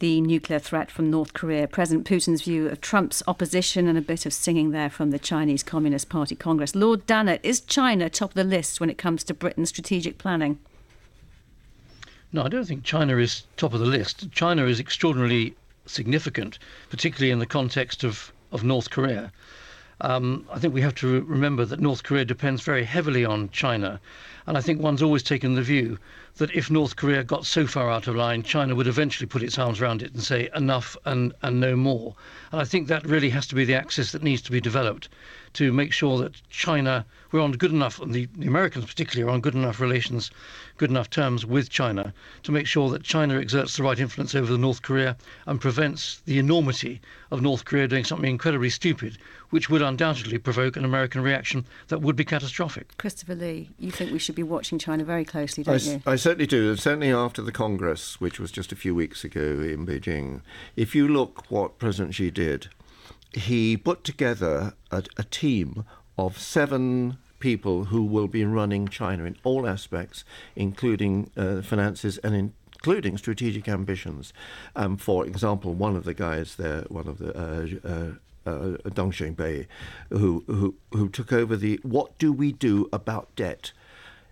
The 0.03 0.19
nuclear 0.19 0.59
threat 0.59 0.91
from 0.91 1.09
North 1.09 1.31
Korea, 1.31 1.65
President 1.65 2.05
Putin's 2.05 2.41
view 2.41 2.67
of 2.67 2.81
Trump's 2.81 3.23
opposition, 3.25 3.87
and 3.87 3.97
a 3.97 4.01
bit 4.01 4.25
of 4.25 4.33
singing 4.33 4.71
there 4.71 4.89
from 4.89 5.11
the 5.11 5.17
Chinese 5.17 5.63
Communist 5.63 6.09
Party 6.09 6.35
Congress. 6.35 6.75
Lord 6.75 7.07
Dannatt, 7.07 7.39
is 7.41 7.61
China 7.61 8.09
top 8.09 8.31
of 8.31 8.35
the 8.35 8.43
list 8.43 8.81
when 8.81 8.89
it 8.89 8.97
comes 8.97 9.23
to 9.23 9.33
Britain's 9.33 9.69
strategic 9.69 10.17
planning? 10.17 10.59
No, 12.33 12.43
I 12.43 12.49
don't 12.49 12.65
think 12.65 12.83
China 12.83 13.15
is 13.15 13.43
top 13.55 13.73
of 13.73 13.79
the 13.79 13.85
list. 13.85 14.29
China 14.31 14.65
is 14.65 14.77
extraordinarily 14.77 15.55
significant, 15.85 16.59
particularly 16.89 17.31
in 17.31 17.39
the 17.39 17.45
context 17.45 18.03
of, 18.03 18.33
of 18.51 18.61
North 18.61 18.89
Korea. 18.89 19.31
Um, 20.01 20.45
I 20.51 20.59
think 20.59 20.73
we 20.73 20.81
have 20.81 20.95
to 20.95 21.21
remember 21.21 21.63
that 21.63 21.79
North 21.79 22.03
Korea 22.03 22.25
depends 22.25 22.61
very 22.61 22.83
heavily 22.83 23.23
on 23.23 23.51
China. 23.51 24.01
And 24.47 24.57
I 24.57 24.59
think 24.59 24.81
one's 24.81 25.01
always 25.01 25.23
taken 25.23 25.55
the 25.55 25.61
view 25.61 25.97
that 26.37 26.51
if 26.55 26.71
North 26.71 26.95
Korea 26.95 27.23
got 27.23 27.45
so 27.45 27.67
far 27.67 27.91
out 27.91 28.07
of 28.07 28.15
line, 28.15 28.41
China 28.43 28.75
would 28.75 28.87
eventually 28.87 29.27
put 29.27 29.43
its 29.43 29.59
arms 29.59 29.79
around 29.79 30.01
it 30.01 30.13
and 30.13 30.23
say 30.23 30.49
enough 30.55 30.97
and, 31.05 31.33
and 31.41 31.59
no 31.59 31.75
more. 31.75 32.15
And 32.51 32.59
I 32.59 32.65
think 32.65 32.87
that 32.87 33.05
really 33.05 33.29
has 33.29 33.45
to 33.47 33.55
be 33.55 33.65
the 33.65 33.75
axis 33.75 34.11
that 34.11 34.23
needs 34.23 34.41
to 34.43 34.51
be 34.51 34.59
developed 34.59 35.09
to 35.53 35.71
make 35.71 35.93
sure 35.93 36.17
that 36.17 36.33
China, 36.49 37.05
we're 37.31 37.41
on 37.41 37.51
good 37.51 37.71
enough, 37.71 38.01
and 38.01 38.13
the, 38.13 38.27
the 38.37 38.47
Americans 38.47 38.85
particularly 38.85 39.29
are 39.29 39.33
on 39.33 39.41
good 39.41 39.55
enough 39.55 39.79
relations, 39.79 40.31
good 40.77 40.89
enough 40.89 41.09
terms 41.09 41.45
with 41.45 41.69
China 41.69 42.13
to 42.43 42.51
make 42.51 42.67
sure 42.67 42.89
that 42.89 43.03
China 43.03 43.39
exerts 43.39 43.77
the 43.77 43.83
right 43.83 43.99
influence 43.99 44.35
over 44.35 44.57
North 44.57 44.81
Korea 44.81 45.15
and 45.45 45.61
prevents 45.61 46.21
the 46.25 46.39
enormity 46.39 47.01
of 47.31 47.41
North 47.41 47.65
Korea 47.65 47.87
doing 47.87 48.03
something 48.03 48.29
incredibly 48.29 48.69
stupid, 48.69 49.17
which 49.51 49.69
would 49.69 49.81
undoubtedly 49.81 50.37
provoke 50.37 50.75
an 50.75 50.85
American 50.85 51.21
reaction 51.21 51.65
that 51.87 52.01
would 52.01 52.15
be 52.15 52.25
catastrophic. 52.25 52.97
Christopher 52.97 53.35
Lee, 53.35 53.69
you 53.77 53.91
think 53.91 54.11
we 54.11 54.19
should 54.19 54.35
be 54.35 54.43
watching 54.43 54.79
China 54.79 55.03
very 55.03 55.25
closely, 55.25 55.63
don't 55.63 55.87
I, 55.87 55.91
you? 55.91 56.01
I 56.05 56.15
certainly 56.15 56.47
do, 56.47 56.69
and 56.69 56.79
certainly 56.79 57.11
after 57.11 57.41
the 57.41 57.51
Congress, 57.51 58.19
which 58.19 58.39
was 58.39 58.51
just 58.51 58.71
a 58.71 58.75
few 58.75 58.95
weeks 58.95 59.23
ago 59.23 59.41
in 59.41 59.85
Beijing. 59.85 60.41
If 60.75 60.95
you 60.95 61.07
look 61.07 61.49
what 61.49 61.77
President 61.77 62.15
Xi 62.15 62.31
did, 62.31 62.69
he 63.33 63.77
put 63.77 64.03
together 64.03 64.73
a, 64.91 65.03
a 65.17 65.23
team 65.23 65.85
of 66.17 66.37
seven 66.37 67.17
people 67.39 67.85
who 67.85 68.03
will 68.03 68.27
be 68.27 68.45
running 68.45 68.87
China 68.87 69.25
in 69.25 69.35
all 69.43 69.67
aspects, 69.67 70.23
including 70.55 71.29
uh, 71.35 71.61
finances 71.61 72.17
and 72.19 72.35
in 72.35 72.53
including 72.83 73.17
strategic 73.17 73.69
ambitions. 73.69 74.33
Um, 74.75 74.97
for 74.97 75.25
example, 75.25 75.73
one 75.73 75.95
of 75.95 76.03
the 76.03 76.13
guys 76.13 76.55
there, 76.57 76.81
one 76.89 77.07
of 77.07 77.17
the 77.17 77.31
uh, 77.33 77.67
uh, 77.87 78.11
uh, 78.45 80.17
who, 80.17 80.43
who 80.47 80.75
who 80.91 81.07
took 81.07 81.31
over 81.31 81.55
the 81.55 81.79
what 81.83 82.17
do 82.17 82.33
we 82.33 82.51
do 82.51 82.89
about 82.91 83.33
debt? 83.37 83.71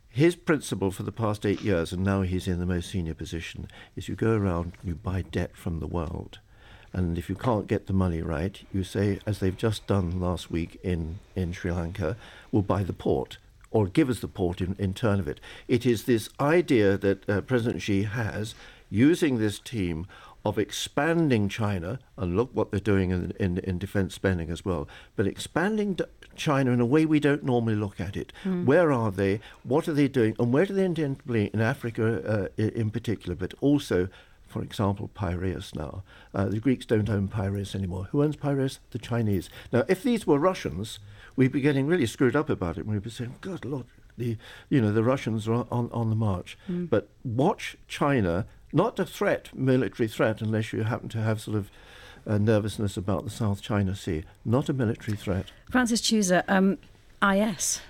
His 0.09 0.35
principle 0.35 0.91
for 0.91 1.03
the 1.03 1.13
past 1.13 1.45
eight 1.45 1.61
years, 1.61 1.93
and 1.93 2.03
now 2.03 2.23
he's 2.23 2.45
in 2.45 2.59
the 2.59 2.65
most 2.65 2.89
senior 2.89 3.13
position, 3.13 3.69
is 3.95 4.09
you 4.09 4.15
go 4.15 4.35
around 4.35 4.73
and 4.81 4.89
you 4.89 4.95
buy 4.95 5.21
debt 5.21 5.55
from 5.55 5.79
the 5.79 5.87
world. 5.87 6.39
And 6.93 7.17
if 7.17 7.29
you 7.29 7.35
can't 7.35 7.67
get 7.67 7.87
the 7.87 7.93
money 7.93 8.21
right, 8.21 8.61
you 8.73 8.83
say, 8.83 9.19
as 9.25 9.39
they've 9.39 9.55
just 9.55 9.87
done 9.87 10.19
last 10.19 10.51
week 10.51 10.79
in, 10.83 11.19
in 11.35 11.53
Sri 11.53 11.71
Lanka, 11.71 12.17
we'll 12.51 12.61
buy 12.61 12.83
the 12.83 12.93
port 12.93 13.37
or 13.69 13.87
give 13.87 14.09
us 14.09 14.19
the 14.19 14.27
port 14.27 14.59
in, 14.59 14.75
in 14.77 14.93
turn 14.93 15.19
of 15.19 15.27
it. 15.27 15.39
It 15.67 15.85
is 15.85 16.03
this 16.03 16.29
idea 16.39 16.97
that 16.97 17.29
uh, 17.29 17.41
President 17.41 17.81
Xi 17.81 18.03
has, 18.03 18.53
using 18.89 19.37
this 19.37 19.59
team 19.59 20.05
of 20.43 20.57
expanding 20.57 21.47
China, 21.47 21.99
and 22.17 22.35
look 22.35 22.49
what 22.53 22.71
they're 22.71 22.79
doing 22.79 23.11
in, 23.11 23.31
in, 23.39 23.59
in 23.59 23.77
defense 23.77 24.13
spending 24.13 24.49
as 24.49 24.65
well, 24.65 24.87
but 25.15 25.27
expanding 25.27 25.93
d- 25.93 26.03
China 26.35 26.71
in 26.71 26.81
a 26.81 26.85
way 26.85 27.05
we 27.05 27.19
don't 27.19 27.43
normally 27.43 27.75
look 27.75 28.01
at 28.01 28.17
it. 28.17 28.33
Mm. 28.43 28.65
Where 28.65 28.91
are 28.91 29.11
they? 29.11 29.39
What 29.63 29.87
are 29.87 29.93
they 29.93 30.07
doing? 30.07 30.35
And 30.39 30.51
where 30.51 30.65
do 30.65 30.73
they 30.73 30.83
intend 30.83 31.19
to 31.19 31.31
be 31.31 31.51
in 31.53 31.61
Africa 31.61 32.49
uh, 32.57 32.61
in 32.61 32.89
particular, 32.89 33.35
but 33.35 33.53
also, 33.61 34.09
for 34.51 34.61
example, 34.61 35.09
Piraeus 35.15 35.73
now? 35.75 36.03
Uh, 36.33 36.45
the 36.45 36.59
Greeks 36.59 36.85
don't 36.85 37.09
own 37.09 37.27
Piraeus 37.27 37.73
anymore. 37.73 38.07
Who 38.11 38.23
owns 38.23 38.35
Piraeus? 38.35 38.79
The 38.91 38.99
Chinese. 38.99 39.49
Now, 39.71 39.85
if 39.87 40.03
these 40.03 40.27
were 40.27 40.37
Russians, 40.37 40.99
we'd 41.35 41.51
be 41.51 41.61
getting 41.61 41.87
really 41.87 42.05
screwed 42.05 42.35
up 42.35 42.49
about 42.49 42.77
it. 42.77 42.85
We'd 42.85 43.01
be 43.01 43.09
saying, 43.09 43.35
God, 43.41 43.65
Lord, 43.65 43.85
the, 44.17 44.37
you 44.69 44.81
know, 44.81 44.91
the 44.91 45.03
Russians 45.03 45.47
are 45.47 45.65
on, 45.71 45.89
on 45.91 46.09
the 46.09 46.15
march. 46.15 46.57
Mm. 46.69 46.89
But 46.89 47.09
watch 47.23 47.77
China, 47.87 48.45
not 48.73 48.99
a 48.99 49.05
threat, 49.05 49.49
military 49.55 50.07
threat, 50.07 50.41
unless 50.41 50.73
you 50.73 50.83
happen 50.83 51.09
to 51.09 51.21
have 51.21 51.41
sort 51.41 51.57
of 51.57 51.71
uh, 52.27 52.37
nervousness 52.37 52.97
about 52.97 53.23
the 53.23 53.29
South 53.29 53.61
China 53.61 53.95
Sea. 53.95 54.23
Not 54.45 54.69
a 54.69 54.73
military 54.73 55.17
threat. 55.17 55.51
Francis 55.69 56.01
Tusa, 56.01 56.43
um, 56.47 56.77
IS. 57.23 57.81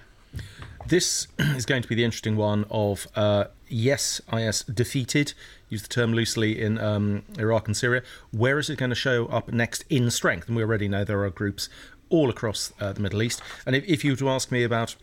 This 0.88 1.28
is 1.40 1.66
going 1.66 1.82
to 1.82 1.88
be 1.88 1.96
the 1.96 2.04
interesting 2.04 2.36
one 2.36 2.66
of 2.70 3.08
uh, 3.16 3.46
yes, 3.68 4.22
IS 4.32 4.64
defeated, 4.64 5.34
use 5.70 5.82
the 5.82 5.88
term 5.88 6.14
loosely 6.14 6.62
in 6.62 6.78
um, 6.80 7.24
Iraq 7.38 7.68
and 7.68 7.76
Syria. 7.76 8.04
Where 8.32 8.60
is 8.60 8.70
it 8.70 8.78
going 8.78 8.90
to 8.90 8.96
show 8.96 9.28
up 9.28 9.52
next 9.52 9.84
in 9.90 10.12
strength? 10.12 10.48
And 10.48 10.56
we 10.56 10.64
already 10.64 10.88
know 10.88 11.04
there 11.04 11.24
are 11.24 11.30
groups 11.30 11.70
all 12.10 12.30
across 12.30 12.74
uh, 12.80 12.94
the 12.94 13.00
Middle 13.00 13.22
East. 13.22 13.42
And 13.66 13.76
if, 13.76 13.86
if 13.86 14.04
you 14.04 14.12
were 14.12 14.18
to 14.18 14.30
ask 14.30 14.52
me 14.52 14.64
about 14.64 14.96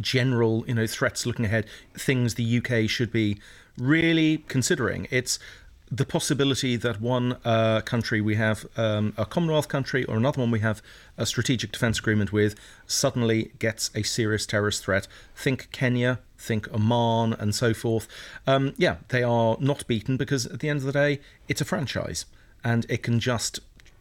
general, 0.00 0.64
you 0.66 0.74
know, 0.74 0.86
threats 0.86 1.24
looking 1.24 1.46
ahead, 1.46 1.66
things 1.94 2.34
the 2.34 2.58
UK 2.58 2.88
should 2.88 3.10
be 3.10 3.40
really 3.78 4.44
considering, 4.48 5.08
it's 5.10 5.38
the 5.90 6.04
possibility 6.04 6.76
that 6.76 7.00
one 7.00 7.36
uh, 7.44 7.80
country 7.80 8.20
we 8.20 8.34
have 8.34 8.66
um, 8.76 9.14
a 9.16 9.24
Commonwealth 9.24 9.68
country 9.68 10.04
or 10.04 10.16
another 10.16 10.40
one 10.40 10.50
we 10.50 10.60
have 10.60 10.82
a 11.16 11.24
strategic 11.24 11.72
defence 11.72 11.98
agreement 11.98 12.32
with 12.32 12.54
suddenly 12.86 13.52
gets 13.58 13.90
a 13.94 14.02
serious 14.02 14.46
terrorist 14.46 14.84
threat. 14.84 15.08
Think 15.34 15.70
Kenya, 15.72 16.20
think 16.36 16.72
Oman, 16.72 17.32
and 17.34 17.54
so 17.54 17.72
forth. 17.72 18.06
Um, 18.46 18.74
yeah, 18.76 18.96
they 19.08 19.22
are 19.22 19.56
not 19.60 19.86
beaten 19.86 20.16
because 20.16 20.46
at 20.46 20.60
the 20.60 20.68
end 20.68 20.80
of 20.80 20.84
the 20.84 20.92
day, 20.92 21.20
it's 21.48 21.60
a 21.60 21.64
franchise 21.64 22.26
and 22.64 22.84
it 22.88 23.02
can 23.02 23.20
just 23.20 23.60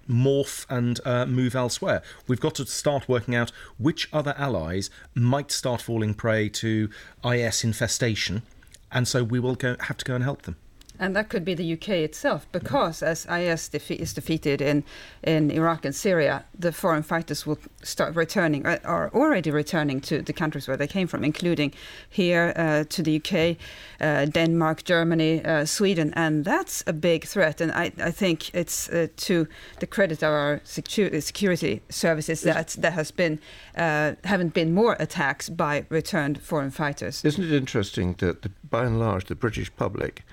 morph 0.10 0.66
and 0.70 1.00
uh, 1.06 1.26
move 1.26 1.56
elsewhere. 1.56 2.02
We've 2.28 2.40
got 2.40 2.56
to 2.56 2.66
start 2.66 3.08
working 3.10 3.36
out 3.36 3.52
which 3.78 4.10
other 4.12 4.34
allies 4.38 4.90
might 5.14 5.52
start 5.52 5.82
falling 5.82 6.14
prey 6.14 6.50
to 6.50 6.90
IS 7.24 7.64
infestation, 7.64 8.44
and 8.92 9.08
so 9.08 9.24
we 9.24 9.40
will 9.40 9.56
go, 9.56 9.76
have 9.82 9.98
to 9.98 10.06
go 10.06 10.16
and 10.16 10.24
help 10.24 10.44
them. 10.44 10.56
And 11.00 11.16
that 11.16 11.30
could 11.30 11.46
be 11.46 11.54
the 11.54 11.74
UK 11.74 11.90
itself, 11.90 12.48
because 12.52 13.04
as 13.04 13.26
IS 13.26 13.70
defe- 13.70 14.00
is 14.00 14.14
defeated 14.14 14.62
in, 14.62 14.84
in 15.24 15.52
Iraq 15.52 15.86
and 15.86 15.96
Syria, 15.96 16.46
the 16.58 16.72
foreign 16.72 17.04
fighters 17.04 17.46
will 17.46 17.60
start 17.84 18.16
returning, 18.16 18.66
or 18.66 18.80
are 18.84 19.12
already 19.14 19.52
returning 19.52 20.02
to 20.02 20.22
the 20.22 20.34
countries 20.34 20.68
where 20.68 20.78
they 20.78 20.88
came 20.88 21.08
from, 21.08 21.24
including 21.24 21.74
here 22.10 22.54
uh, 22.56 22.84
to 22.90 23.04
the 23.04 23.18
UK, 23.18 23.58
uh, 24.02 24.26
Denmark, 24.26 24.84
Germany, 24.84 25.44
uh, 25.46 25.66
Sweden. 25.66 26.14
And 26.16 26.46
that's 26.46 26.84
a 26.88 26.94
big 26.94 27.26
threat. 27.26 27.62
And 27.62 27.72
I, 27.72 27.92
I 28.02 28.12
think 28.12 28.54
it's 28.56 28.90
uh, 28.90 29.08
to 29.18 29.48
the 29.80 29.88
credit 29.88 30.24
of 30.24 30.32
our 30.32 30.62
secu- 30.66 31.22
security 31.22 31.82
services 31.90 32.42
that 32.42 32.76
there 32.80 32.92
has 32.92 33.12
been, 33.12 33.40
uh, 33.76 34.14
haven't 34.24 34.54
been 34.54 34.74
more 34.74 34.96
attacks 35.00 35.50
by 35.50 35.86
returned 35.90 36.42
foreign 36.42 36.72
fighters. 36.72 37.24
Isn't 37.24 37.44
it 37.44 37.52
interesting 37.52 38.16
that, 38.18 38.42
the, 38.42 38.52
by 38.70 38.86
and 38.86 39.00
large, 39.00 39.26
the 39.26 39.36
British 39.36 39.74
public, 39.76 40.24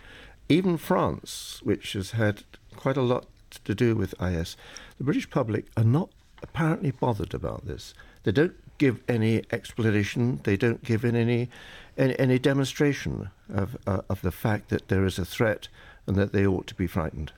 even 0.48 0.76
France, 0.76 1.60
which 1.62 1.94
has 1.94 2.12
had 2.12 2.44
quite 2.76 2.96
a 2.96 3.02
lot 3.02 3.26
to 3.64 3.74
do 3.74 3.94
with 3.94 4.20
IS, 4.20 4.56
the 4.98 5.04
British 5.04 5.30
public 5.30 5.66
are 5.76 5.84
not 5.84 6.10
apparently 6.42 6.90
bothered 6.90 7.34
about 7.34 7.66
this. 7.66 7.94
They 8.24 8.32
don't 8.32 8.54
give 8.78 9.00
any 9.08 9.42
explanation. 9.50 10.40
They 10.44 10.56
don't 10.56 10.82
give 10.84 11.04
in 11.04 11.16
any 11.16 11.48
any, 11.96 12.18
any 12.18 12.38
demonstration 12.38 13.30
of 13.48 13.76
uh, 13.86 14.02
of 14.08 14.20
the 14.22 14.32
fact 14.32 14.68
that 14.68 14.88
there 14.88 15.04
is 15.04 15.18
a 15.18 15.24
threat 15.24 15.68
and 16.06 16.16
that 16.16 16.32
they 16.32 16.46
ought 16.46 16.66
to 16.66 16.74
be 16.74 16.86
frightened. 16.86 17.32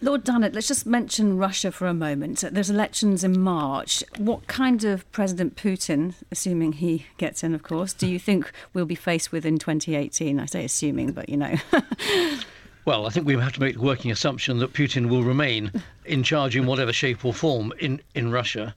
Lord 0.00 0.24
Dannatt, 0.24 0.54
let's 0.54 0.68
just 0.68 0.86
mention 0.86 1.38
Russia 1.38 1.72
for 1.72 1.88
a 1.88 1.94
moment. 1.94 2.44
There's 2.52 2.70
elections 2.70 3.24
in 3.24 3.40
March. 3.40 4.04
What 4.16 4.46
kind 4.46 4.84
of 4.84 5.10
President 5.10 5.56
Putin, 5.56 6.14
assuming 6.30 6.74
he 6.74 7.06
gets 7.16 7.42
in, 7.42 7.52
of 7.52 7.64
course, 7.64 7.92
do 7.92 8.06
you 8.06 8.20
think 8.20 8.52
we'll 8.72 8.86
be 8.86 8.94
faced 8.94 9.32
with 9.32 9.44
in 9.44 9.58
2018? 9.58 10.38
I 10.38 10.46
say 10.46 10.64
assuming, 10.64 11.12
but 11.12 11.28
you 11.28 11.36
know. 11.36 11.56
Well, 12.84 13.06
I 13.06 13.10
think 13.10 13.26
we 13.26 13.36
have 13.36 13.52
to 13.52 13.60
make 13.60 13.74
the 13.74 13.82
working 13.82 14.10
assumption 14.10 14.60
that 14.60 14.72
Putin 14.72 15.10
will 15.10 15.22
remain 15.22 15.70
in 16.06 16.22
charge 16.22 16.56
in 16.56 16.64
whatever 16.64 16.90
shape 16.90 17.22
or 17.22 17.34
form 17.34 17.70
in, 17.78 18.00
in 18.14 18.32
Russia. 18.32 18.74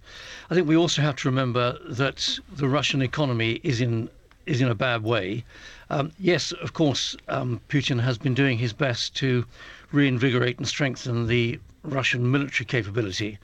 I 0.49 0.53
think 0.53 0.67
we 0.67 0.75
also 0.75 1.01
have 1.01 1.15
to 1.17 1.29
remember 1.29 1.77
that 1.87 2.37
the 2.51 2.67
Russian 2.67 3.01
economy 3.01 3.61
is 3.63 3.79
in 3.79 4.09
is 4.45 4.59
in 4.59 4.67
a 4.67 4.75
bad 4.75 5.03
way. 5.03 5.45
Um, 5.89 6.11
yes, 6.19 6.51
of 6.51 6.73
course, 6.73 7.15
um, 7.29 7.61
Putin 7.69 8.01
has 8.01 8.17
been 8.17 8.33
doing 8.33 8.57
his 8.57 8.73
best 8.73 9.15
to 9.17 9.45
reinvigorate 9.91 10.57
and 10.57 10.67
strengthen 10.67 11.27
the 11.27 11.59
Russian 11.83 12.31
military 12.31 12.65
capability, 12.65 13.37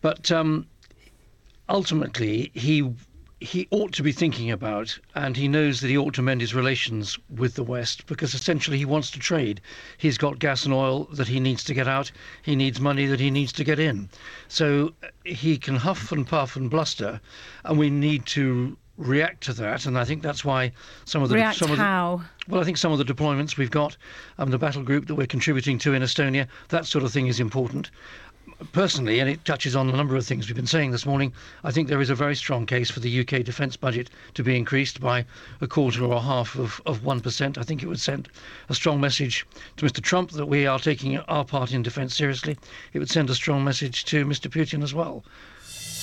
but 0.00 0.30
um, 0.30 0.66
ultimately 1.68 2.50
he 2.54 2.94
he 3.40 3.68
ought 3.70 3.92
to 3.92 4.02
be 4.02 4.12
thinking 4.12 4.50
about, 4.50 4.98
and 5.14 5.36
he 5.36 5.48
knows 5.48 5.80
that 5.80 5.88
he 5.88 5.98
ought 5.98 6.14
to 6.14 6.22
mend 6.22 6.40
his 6.40 6.54
relations 6.54 7.18
with 7.28 7.54
the 7.54 7.62
West 7.62 8.06
because 8.06 8.32
essentially 8.32 8.78
he 8.78 8.84
wants 8.86 9.10
to 9.10 9.18
trade. 9.18 9.60
He's 9.98 10.16
got 10.16 10.38
gas 10.38 10.64
and 10.64 10.72
oil 10.72 11.04
that 11.12 11.28
he 11.28 11.40
needs 11.40 11.62
to 11.64 11.74
get 11.74 11.86
out, 11.86 12.10
he 12.42 12.56
needs 12.56 12.80
money 12.80 13.06
that 13.06 13.20
he 13.20 13.30
needs 13.30 13.52
to 13.54 13.64
get 13.64 13.78
in. 13.78 14.08
So 14.48 14.94
uh, 15.02 15.08
he 15.24 15.58
can 15.58 15.76
huff 15.76 16.10
and 16.10 16.26
puff 16.26 16.56
and 16.56 16.70
bluster, 16.70 17.20
and 17.64 17.78
we 17.78 17.90
need 17.90 18.24
to 18.26 18.78
react 18.96 19.42
to 19.44 19.52
that. 19.54 19.86
And 19.86 19.98
I 19.98 20.04
think 20.04 20.22
that's 20.22 20.44
why 20.44 20.72
some 21.04 21.22
of 21.22 21.28
the 21.28 21.34
React 21.36 21.58
some 21.58 21.70
of 21.70 21.76
the, 21.76 21.82
how? 21.82 22.22
well, 22.48 22.60
I 22.60 22.64
think 22.64 22.76
some 22.76 22.92
of 22.92 22.98
the 22.98 23.04
deployments 23.04 23.56
we've 23.56 23.70
got, 23.70 23.96
um, 24.38 24.50
the 24.50 24.58
battle 24.58 24.82
group 24.82 25.06
that 25.06 25.14
we're 25.14 25.26
contributing 25.26 25.78
to 25.80 25.94
in 25.94 26.02
Estonia, 26.02 26.46
that 26.68 26.86
sort 26.86 27.04
of 27.04 27.12
thing 27.12 27.26
is 27.26 27.40
important. 27.40 27.90
Personally, 28.72 29.18
and 29.18 29.28
it 29.28 29.44
touches 29.44 29.74
on 29.74 29.88
a 29.88 29.96
number 29.96 30.14
of 30.14 30.24
things 30.24 30.46
we've 30.46 30.54
been 30.56 30.66
saying 30.66 30.90
this 30.90 31.06
morning, 31.06 31.32
I 31.64 31.72
think 31.72 31.88
there 31.88 32.00
is 32.00 32.10
a 32.10 32.14
very 32.14 32.36
strong 32.36 32.66
case 32.66 32.90
for 32.90 33.00
the 33.00 33.20
UK 33.20 33.42
defence 33.42 33.76
budget 33.76 34.10
to 34.34 34.44
be 34.44 34.56
increased 34.56 35.00
by 35.00 35.24
a 35.60 35.66
quarter 35.66 36.04
or 36.04 36.14
a 36.14 36.20
half 36.20 36.54
of, 36.54 36.80
of 36.86 37.00
1%. 37.00 37.58
I 37.58 37.62
think 37.62 37.82
it 37.82 37.88
would 37.88 38.00
send 38.00 38.28
a 38.68 38.74
strong 38.74 39.00
message 39.00 39.46
to 39.76 39.86
Mr. 39.86 40.00
Trump 40.02 40.30
that 40.32 40.46
we 40.46 40.66
are 40.66 40.78
taking 40.78 41.18
our 41.18 41.44
part 41.44 41.72
in 41.72 41.82
defence 41.82 42.14
seriously. 42.14 42.56
It 42.92 43.00
would 43.00 43.10
send 43.10 43.28
a 43.28 43.34
strong 43.34 43.64
message 43.64 44.04
to 44.06 44.24
Mr. 44.24 44.48
Putin 44.50 44.82
as 44.82 44.94
well. 44.94 45.24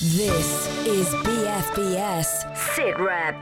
This 0.03 0.67
is 0.87 1.13
BFBS 1.13 2.55
SITREP. 2.55 3.35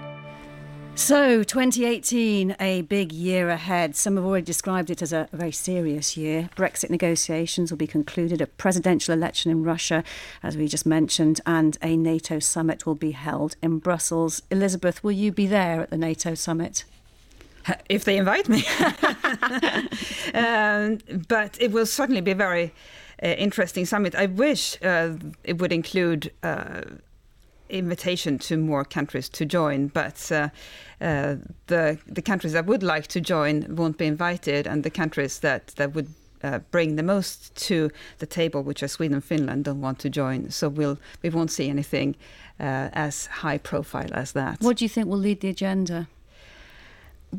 So, 0.94 1.42
2018, 1.42 2.58
a 2.60 2.82
big 2.82 3.14
year 3.14 3.48
ahead. 3.48 3.96
Some 3.96 4.18
have 4.18 4.26
already 4.26 4.44
described 4.44 4.90
it 4.90 5.02
as 5.02 5.14
a 5.14 5.30
very 5.32 5.54
serious 5.54 6.18
year. 6.18 6.50
Brexit 6.58 6.90
negotiations 6.90 7.72
will 7.72 7.78
be 7.78 7.88
concluded, 7.88 8.42
a 8.42 8.48
presidential 8.48 9.14
election 9.14 9.52
in 9.52 9.64
Russia, 9.64 10.04
as 10.44 10.58
we 10.58 10.68
just 10.68 10.86
mentioned, 10.86 11.40
and 11.46 11.78
a 11.82 11.96
NATO 11.96 12.40
summit 12.40 12.86
will 12.86 12.94
be 12.94 13.12
held 13.12 13.56
in 13.64 13.80
Brussels. 13.80 14.42
Elizabeth, 14.52 15.02
will 15.02 15.14
you 15.14 15.32
be 15.32 15.48
there 15.48 15.80
at 15.84 15.92
the 15.92 15.98
NATO 15.98 16.36
summit? 16.36 16.84
if 17.88 18.04
they 18.04 18.18
invite 18.18 18.50
me. 18.50 18.66
um, 20.34 21.00
but 21.30 21.58
it 21.62 21.72
will 21.72 21.86
certainly 21.86 22.22
be 22.22 22.34
very 22.34 22.74
interesting 23.22 23.86
summit. 23.86 24.16
I 24.16 24.28
wish 24.28 24.82
uh, 24.84 25.16
it 25.44 25.60
would 25.60 25.72
include. 25.72 26.32
Uh, 26.44 26.82
invitation 27.70 28.40
to 28.40 28.58
more 28.58 28.84
countries 28.84 29.30
to 29.30 29.46
join, 29.46 29.88
but 29.88 30.32
uh, 30.32 30.50
uh, 31.00 31.36
the 31.68 32.00
the 32.08 32.22
countries 32.22 32.54
that 32.54 32.66
would 32.66 32.84
like 32.84 33.08
to 33.08 33.22
join 33.22 33.76
won't 33.76 33.98
be 33.98 34.08
invited, 34.08 34.68
and 34.68 34.84
the 34.84 34.90
countries 34.90 35.40
that 35.40 35.68
that 35.76 35.94
would 35.94 36.08
uh, 36.44 36.60
bring 36.72 36.96
the 36.96 37.04
most 37.04 37.56
to 37.68 37.90
the 38.18 38.26
table, 38.26 38.64
which 38.64 38.82
are 38.84 38.88
Sweden 38.88 39.16
and 39.16 39.24
Finland, 39.24 39.66
don't 39.66 39.82
want 39.82 40.00
to 40.00 40.10
join. 40.10 40.50
So 40.50 40.70
we'll 40.70 40.98
we 41.22 41.30
won't 41.30 41.52
see 41.52 41.70
anything 41.70 42.16
uh, 42.60 42.90
as 42.94 43.28
high 43.28 43.58
profile 43.58 44.10
as 44.14 44.32
that. 44.34 44.62
What 44.62 44.78
do 44.78 44.86
you 44.86 44.90
think 44.90 45.08
will 45.08 45.18
lead 45.18 45.42
the 45.42 45.50
agenda? 45.50 46.08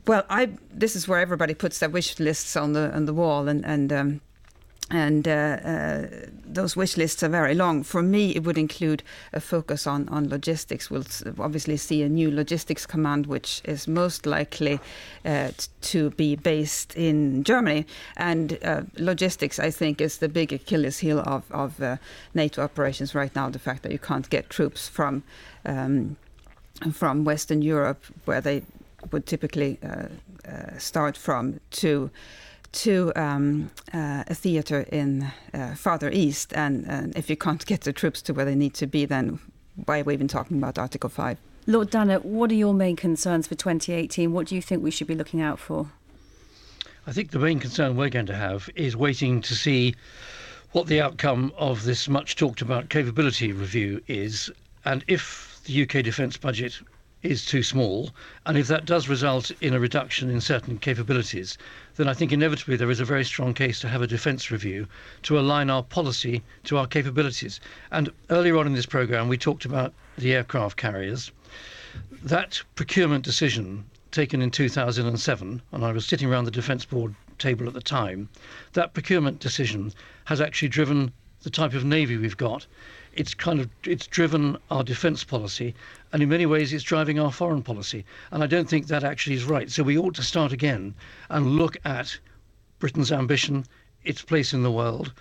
Well, 0.07 0.25
I 0.31 0.51
this 0.73 0.95
is 0.95 1.09
where 1.09 1.21
everybody 1.21 1.55
puts 1.55 1.79
their 1.79 1.91
wish 1.91 2.19
lists 2.21 2.57
on 2.57 2.73
the 2.73 2.95
on 2.95 3.07
the 3.07 3.15
wall, 3.15 3.49
and 3.49 3.65
and. 3.65 3.93
Um, 3.93 4.21
and 4.91 5.29
uh, 5.29 5.31
uh, 5.31 6.07
those 6.45 6.77
wish 6.77 6.97
lists 6.97 7.23
are 7.23 7.29
very 7.29 7.55
long. 7.55 7.85
For 7.85 8.03
me, 8.03 8.35
it 8.35 8.43
would 8.43 8.59
include 8.59 9.03
a 9.33 9.41
focus 9.41 9.87
on, 9.87 10.09
on 10.09 10.29
logistics. 10.29 10.91
We'll 10.91 11.05
obviously 11.39 11.77
see 11.77 12.03
a 12.03 12.09
new 12.09 12.31
logistics 12.31 12.87
command, 12.87 13.27
which 13.27 13.63
is 13.65 13.87
most 13.87 14.27
likely 14.27 14.81
uh, 15.25 15.51
to 15.83 16.11
be 16.11 16.35
based 16.35 16.97
in 16.97 17.45
Germany. 17.45 17.87
And 18.17 18.59
uh, 18.65 18.83
logistics, 18.97 19.61
I 19.61 19.71
think, 19.71 20.01
is 20.01 20.19
the 20.19 20.29
big 20.29 20.53
Achilles 20.53 20.99
heel 20.99 21.21
of, 21.21 21.45
of 21.53 21.81
uh, 21.81 21.97
NATO 22.35 22.63
operations 22.63 23.15
right 23.15 23.35
now. 23.37 23.49
The 23.49 23.61
fact 23.61 23.85
that 23.85 23.93
you 23.93 23.99
can't 23.99 24.29
get 24.29 24.51
troops 24.51 24.89
from 24.89 25.23
um, 25.65 26.17
from 26.93 27.25
Western 27.25 27.61
Europe, 27.61 28.03
where 28.25 28.41
they 28.41 28.63
would 29.13 29.27
typically 29.27 29.79
uh, 29.83 30.07
start 30.79 31.17
from, 31.17 31.61
to 31.71 32.11
to 32.73 33.13
um, 33.17 33.71
uh, 33.93 34.25
a 34.27 34.35
theater 34.35 34.87
in 34.93 35.31
uh, 35.53 35.75
farther 35.75 36.11
east. 36.11 36.53
And, 36.55 36.87
and 36.87 37.17
if 37.17 37.29
you 37.29 37.37
can't 37.37 37.65
get 37.67 37.83
the 37.83 37.93
troops 37.93 38.23
to 38.23 38.35
where 38.35 38.45
they 38.45 38.55
need 38.55 38.75
to 38.75 38.87
be, 38.87 39.05
then 39.05 39.39
why 39.85 40.01
are 40.01 40.05
we 40.05 40.15
even 40.15 40.29
talking 40.29 40.59
about 40.59 40.79
Article 40.79 41.11
5? 41.11 41.39
Lord 41.67 41.91
Dannatt, 41.91 42.25
what 42.25 42.51
are 42.51 42.55
your 42.55 42.75
main 42.75 42.97
concerns 42.97 43.47
for 43.47 43.55
2018? 43.55 44.33
What 44.33 44.47
do 44.47 44.55
you 44.55 44.63
think 44.63 44.83
we 44.83 44.91
should 44.91 45.07
be 45.07 45.15
looking 45.15 45.41
out 45.41 45.59
for? 45.59 45.91
I 47.07 47.13
think 47.13 47.31
the 47.31 47.39
main 47.39 47.61
concern 47.61 47.97
we're 47.97 48.09
going 48.09 48.27
to 48.27 48.35
have 48.35 48.69
is 48.75 48.97
waiting 48.97 49.41
to 49.43 49.55
see 49.55 49.95
what 50.73 50.87
the 50.87 51.01
outcome 51.01 51.53
of 51.57 51.85
this 51.85 52.09
much 52.09 52.37
talked 52.37 52.63
about 52.63 52.89
capability 52.89 53.53
review 53.53 54.01
is, 54.07 54.51
and 54.85 55.05
if 55.09 55.61
the 55.65 55.83
UK 55.83 56.05
defence 56.05 56.37
budget 56.37 56.79
is 57.23 57.45
too 57.45 57.63
small, 57.63 58.11
and 58.47 58.57
if 58.57 58.67
that 58.69 58.87
does 58.87 59.09
result 59.09 59.51
in 59.61 59.75
a 59.75 59.81
reduction 59.81 60.31
in 60.31 60.41
certain 60.41 60.79
capabilities, 60.79 61.59
then 61.97 62.09
I 62.09 62.15
think 62.15 62.33
inevitably 62.33 62.77
there 62.77 62.91
is 62.91 63.01
a 63.01 63.05
very 63.05 63.25
strong 63.25 63.53
case 63.53 63.79
to 63.81 63.89
have 63.89 64.01
a 64.01 64.07
defence 64.07 64.51
review 64.51 64.87
to 65.25 65.39
align 65.39 65.69
our 65.69 65.83
policy 65.83 66.43
to 66.65 66.79
our 66.79 66.87
capabilities. 66.87 67.61
And 67.91 68.11
earlier 68.31 68.57
on 68.57 68.67
in 68.67 68.75
this 68.75 68.87
programme, 68.87 69.29
we 69.29 69.37
talked 69.37 69.65
about 69.65 69.93
the 70.17 70.35
aircraft 70.35 70.77
carriers. 70.77 71.31
That 72.23 72.63
procurement 72.75 73.25
decision 73.25 73.85
taken 74.11 74.43
in 74.43 74.51
2007, 74.51 75.63
and 75.73 75.85
I 75.85 75.93
was 75.93 76.07
sitting 76.07 76.31
around 76.31 76.45
the 76.45 76.51
Defence 76.51 76.85
Board 76.85 77.15
table 77.39 77.67
at 77.67 77.75
the 77.75 77.81
time, 77.81 78.29
that 78.73 78.95
procurement 78.95 79.41
decision 79.41 79.93
has 80.25 80.41
actually 80.41 80.69
driven 80.69 81.13
the 81.43 81.51
type 81.51 81.75
of 81.75 81.85
navy 81.85 82.17
we've 82.17 82.37
got. 82.37 82.67
It's 83.15 83.35
kind 83.35 83.61
of 83.61 83.69
it's 83.85 84.07
driven 84.07 84.57
our 84.71 84.85
defence 84.85 85.25
policy, 85.25 85.75
and 86.13 86.23
in 86.23 86.29
many 86.29 86.47
ways 86.47 86.73
it's 86.73 86.85
driving 86.85 87.19
our 87.19 87.33
foreign 87.33 87.63
policy. 87.63 88.05
And 88.31 88.43
I 88.43 88.47
don't 88.47 88.69
think 88.69 88.87
that 88.87 89.05
actually 89.05 89.37
is 89.37 89.45
right. 89.45 89.71
So 89.71 89.83
we 89.83 89.99
ought 89.99 90.15
to 90.17 90.23
start 90.23 90.53
again 90.53 90.95
and 91.29 91.57
look 91.57 91.77
at 91.85 92.19
Britain's 92.79 93.13
ambition, 93.13 93.65
its 94.05 94.23
place 94.23 94.53
in 94.53 94.63
the 94.63 94.71
world, 94.71 95.13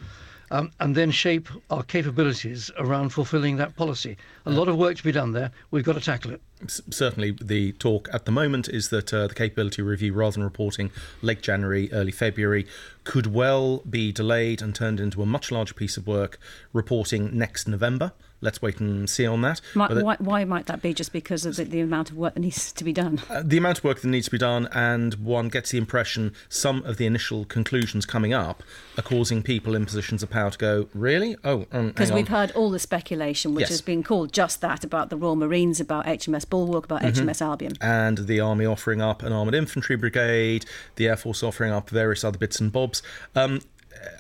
um, 0.52 0.72
and 0.80 0.96
then 0.96 1.12
shape 1.12 1.48
our 1.70 1.84
capabilities 1.84 2.72
around 2.78 3.10
fulfilling 3.10 3.58
that 3.58 3.76
policy. 3.76 4.18
A 4.46 4.52
lot 4.52 4.68
of 4.68 4.78
work 4.78 4.98
to 4.98 5.04
be 5.04 5.12
done 5.12 5.34
there. 5.34 5.52
We've 5.72 5.84
got 5.84 5.94
to 5.94 6.02
tackle 6.02 6.32
it. 6.32 6.42
Certainly, 6.68 7.38
the 7.42 7.74
talk 7.74 8.10
at 8.12 8.26
the 8.26 8.32
moment 8.32 8.68
is 8.68 8.90
that 8.90 9.14
uh, 9.14 9.28
the 9.28 9.36
capability 9.36 9.82
review, 9.82 10.14
rather 10.14 10.34
than 10.34 10.44
reporting 10.44 10.92
late 11.22 11.42
January, 11.42 11.92
early 11.92 12.12
February, 12.12 12.66
could 13.04 13.28
well 13.28 13.78
be 13.90 14.12
delayed 14.12 14.62
and 14.62 14.74
turned 14.74 15.00
into 15.00 15.22
a 15.22 15.26
much 15.26 15.52
larger 15.52 15.74
piece 15.74 15.98
of 15.98 16.08
work, 16.08 16.40
reporting 16.74 17.38
next 17.38 17.68
November. 17.68 18.12
Let's 18.42 18.62
wait 18.62 18.80
and 18.80 19.10
see 19.10 19.26
on 19.26 19.42
that. 19.42 19.60
Might, 19.76 19.92
why, 19.92 20.16
why, 20.20 20.46
might 20.46 20.66
that 20.68 20.82
be? 20.82 20.94
Just 20.94 21.12
because 21.12 21.46
of 21.46 21.58
the, 21.58 21.66
the 21.66 21.82
amount 21.82 22.10
of 22.10 22.18
work 22.18 22.36
that 22.36 22.40
needs 22.40 22.72
to 22.72 22.84
be 22.84 22.94
done? 22.94 23.22
Uh, 23.30 23.44
the 23.46 23.58
amount 23.58 23.80
of 23.80 23.84
work 23.84 24.00
that 24.00 24.08
needs 24.08 24.26
to 24.26 24.32
be 24.32 24.38
done, 24.38 24.68
and 24.72 25.16
one 25.16 25.50
gets 25.50 25.72
the 25.72 25.78
impression 25.78 26.34
some 26.48 26.82
of 26.84 26.98
the 26.98 27.06
initial 27.06 27.44
conclusions 27.46 28.06
coming 28.06 28.34
up 28.34 28.64
are 28.98 29.02
causing 29.02 29.44
people 29.44 29.76
in 29.76 29.86
positions 29.86 30.24
of 30.24 30.30
power 30.30 30.50
to 30.50 30.58
go, 30.58 30.88
really? 30.94 31.36
Oh, 31.44 31.66
because 31.72 32.12
um, 32.12 32.16
we've 32.16 32.30
heard 32.30 32.52
all 32.52 32.70
the 32.70 32.80
speculation, 32.80 33.54
which 33.54 33.64
yes. 33.64 33.70
has 33.70 33.82
been 33.82 34.04
called 34.04 34.32
just 34.32 34.62
that 34.62 34.84
about 34.84 35.10
the 35.10 35.18
Royal 35.18 35.36
Marines, 35.36 35.80
about 35.80 36.06
HMS 36.06 36.50
Bulwark, 36.50 36.86
about 36.86 37.02
mm-hmm. 37.02 37.28
HMS 37.28 37.42
Albion, 37.42 37.74
and 37.82 38.20
the 38.20 38.40
Army 38.40 38.66
offering 38.66 39.02
up 39.02 39.22
an 39.22 39.34
armoured 39.34 39.56
infantry 39.56 39.98
brigade, 39.98 40.66
the 40.96 41.08
Air 41.08 41.18
Force 41.18 41.44
offering 41.44 41.72
up 41.72 41.90
various 41.90 42.24
other 42.24 42.38
bits 42.38 42.60
and 42.60 42.72
bobs, 42.72 43.04
um, 43.36 43.62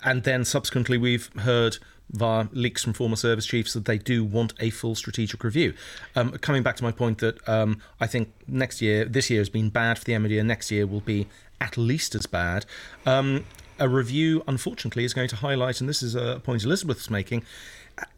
and 0.03 0.23
then 0.23 0.43
subsequently 0.43 0.97
we've 0.97 1.33
heard 1.39 1.77
via 2.11 2.47
leaks 2.51 2.83
from 2.83 2.93
former 2.93 3.15
service 3.15 3.45
chiefs 3.45 3.73
that 3.73 3.85
they 3.85 3.97
do 3.97 4.23
want 4.23 4.53
a 4.59 4.69
full 4.69 4.95
strategic 4.95 5.43
review. 5.43 5.73
Um, 6.15 6.31
coming 6.31 6.63
back 6.63 6.75
to 6.77 6.83
my 6.83 6.91
point 6.91 7.19
that 7.19 7.47
um, 7.47 7.81
I 7.99 8.07
think 8.07 8.33
next 8.47 8.81
year, 8.81 9.05
this 9.05 9.29
year 9.29 9.39
has 9.39 9.49
been 9.49 9.69
bad 9.69 9.99
for 9.99 10.05
the 10.05 10.17
MOD, 10.17 10.31
and 10.31 10.47
next 10.47 10.71
year 10.71 10.87
will 10.87 11.01
be 11.01 11.27
at 11.61 11.77
least 11.77 12.15
as 12.15 12.25
bad. 12.25 12.65
Um, 13.05 13.45
a 13.79 13.87
review, 13.87 14.43
unfortunately, 14.47 15.05
is 15.05 15.13
going 15.13 15.29
to 15.29 15.37
highlight, 15.37 15.79
and 15.79 15.89
this 15.89 16.03
is 16.03 16.15
a 16.15 16.41
point 16.43 16.63
Elizabeth's 16.63 17.09
making 17.09 17.43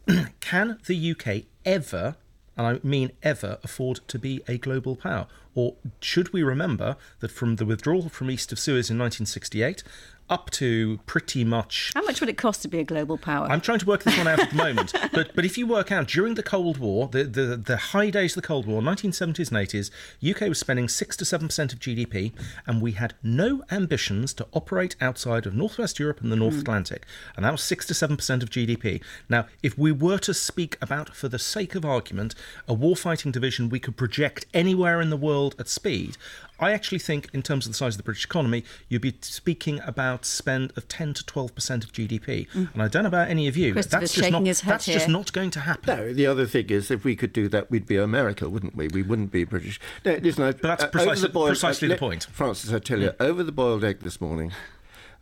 can 0.40 0.78
the 0.86 1.10
UK 1.12 1.44
ever, 1.64 2.16
and 2.56 2.66
I 2.66 2.80
mean 2.82 3.12
ever, 3.22 3.58
afford 3.62 4.00
to 4.08 4.18
be 4.18 4.42
a 4.48 4.58
global 4.58 4.96
power? 4.96 5.26
Or 5.54 5.74
should 6.00 6.32
we 6.32 6.42
remember 6.42 6.96
that 7.20 7.30
from 7.30 7.56
the 7.56 7.66
withdrawal 7.66 8.08
from 8.08 8.30
east 8.30 8.52
of 8.52 8.58
Suez 8.58 8.90
in 8.90 8.98
1968, 8.98 9.82
up 10.28 10.50
to 10.50 10.98
pretty 11.06 11.44
much. 11.44 11.92
How 11.94 12.02
much 12.02 12.20
would 12.20 12.28
it 12.28 12.36
cost 12.38 12.62
to 12.62 12.68
be 12.68 12.78
a 12.78 12.84
global 12.84 13.18
power? 13.18 13.46
I'm 13.50 13.60
trying 13.60 13.78
to 13.80 13.86
work 13.86 14.02
this 14.02 14.16
one 14.16 14.26
out 14.26 14.40
at 14.40 14.50
the 14.50 14.56
moment. 14.56 14.92
But 15.12 15.34
but 15.34 15.44
if 15.44 15.58
you 15.58 15.66
work 15.66 15.92
out 15.92 16.08
during 16.08 16.34
the 16.34 16.42
Cold 16.42 16.78
War, 16.78 17.08
the, 17.08 17.24
the, 17.24 17.56
the 17.56 17.76
high 17.76 18.08
days 18.08 18.34
of 18.34 18.42
the 18.42 18.46
Cold 18.46 18.66
War, 18.66 18.80
1970s 18.80 19.50
and 19.50 19.68
80s, 19.68 19.90
UK 20.26 20.48
was 20.48 20.58
spending 20.58 20.88
6 20.88 21.16
to 21.18 21.24
7% 21.24 21.72
of 21.72 21.78
GDP, 21.78 22.32
and 22.66 22.80
we 22.80 22.92
had 22.92 23.14
no 23.22 23.62
ambitions 23.70 24.32
to 24.34 24.46
operate 24.52 24.96
outside 25.00 25.44
of 25.44 25.54
Northwest 25.54 25.98
Europe 25.98 26.20
and 26.22 26.32
the 26.32 26.36
North 26.36 26.54
mm. 26.54 26.60
Atlantic. 26.60 27.04
And 27.36 27.44
that 27.44 27.52
was 27.52 27.62
6 27.62 27.86
to 27.86 27.94
7% 27.94 28.42
of 28.42 28.50
GDP. 28.50 29.02
Now, 29.28 29.46
if 29.62 29.76
we 29.76 29.92
were 29.92 30.18
to 30.18 30.32
speak 30.32 30.78
about, 30.80 31.14
for 31.14 31.28
the 31.28 31.38
sake 31.38 31.74
of 31.74 31.84
argument, 31.84 32.34
a 32.66 32.74
warfighting 32.74 33.32
division 33.32 33.68
we 33.68 33.80
could 33.80 33.96
project 33.96 34.46
anywhere 34.54 35.00
in 35.00 35.10
the 35.10 35.16
world 35.16 35.54
at 35.58 35.68
speed, 35.68 36.16
I 36.60 36.70
actually 36.72 37.00
think, 37.00 37.28
in 37.32 37.42
terms 37.42 37.66
of 37.66 37.72
the 37.72 37.76
size 37.76 37.94
of 37.94 37.98
the 37.98 38.04
British 38.04 38.24
economy, 38.24 38.64
you'd 38.88 39.02
be 39.02 39.14
speaking 39.20 39.80
about 39.84 40.24
spend 40.24 40.72
of 40.76 40.86
10 40.86 41.14
to 41.14 41.24
12% 41.24 41.50
of 41.84 41.92
GDP. 41.92 42.48
Mm. 42.50 42.72
And 42.72 42.82
I 42.82 42.88
don't 42.88 43.02
know 43.02 43.08
about 43.08 43.28
any 43.28 43.48
of 43.48 43.56
you. 43.56 43.74
That's, 43.74 44.14
just 44.14 44.30
not, 44.30 44.44
that's 44.44 44.86
just 44.86 45.08
not 45.08 45.32
going 45.32 45.50
to 45.50 45.60
happen. 45.60 45.96
No, 45.96 46.12
the 46.12 46.26
other 46.26 46.46
thing 46.46 46.70
is, 46.70 46.90
if 46.90 47.04
we 47.04 47.16
could 47.16 47.32
do 47.32 47.48
that, 47.48 47.70
we'd 47.70 47.86
be 47.86 47.96
America, 47.96 48.48
wouldn't 48.48 48.76
we? 48.76 48.88
We 48.88 49.02
wouldn't 49.02 49.32
be 49.32 49.44
British. 49.44 49.80
No, 50.04 50.14
listen, 50.14 50.44
but 50.44 50.62
that's 50.62 50.84
precisely, 50.84 51.26
the, 51.26 51.32
boiled, 51.32 51.48
precisely 51.48 51.88
uh, 51.88 51.94
the 51.94 51.98
point. 51.98 52.24
Francis, 52.30 52.72
I 52.72 52.78
tell 52.78 53.00
you, 53.00 53.10
mm. 53.10 53.16
over 53.20 53.42
the 53.42 53.52
boiled 53.52 53.82
egg 53.82 54.00
this 54.00 54.20
morning, 54.20 54.52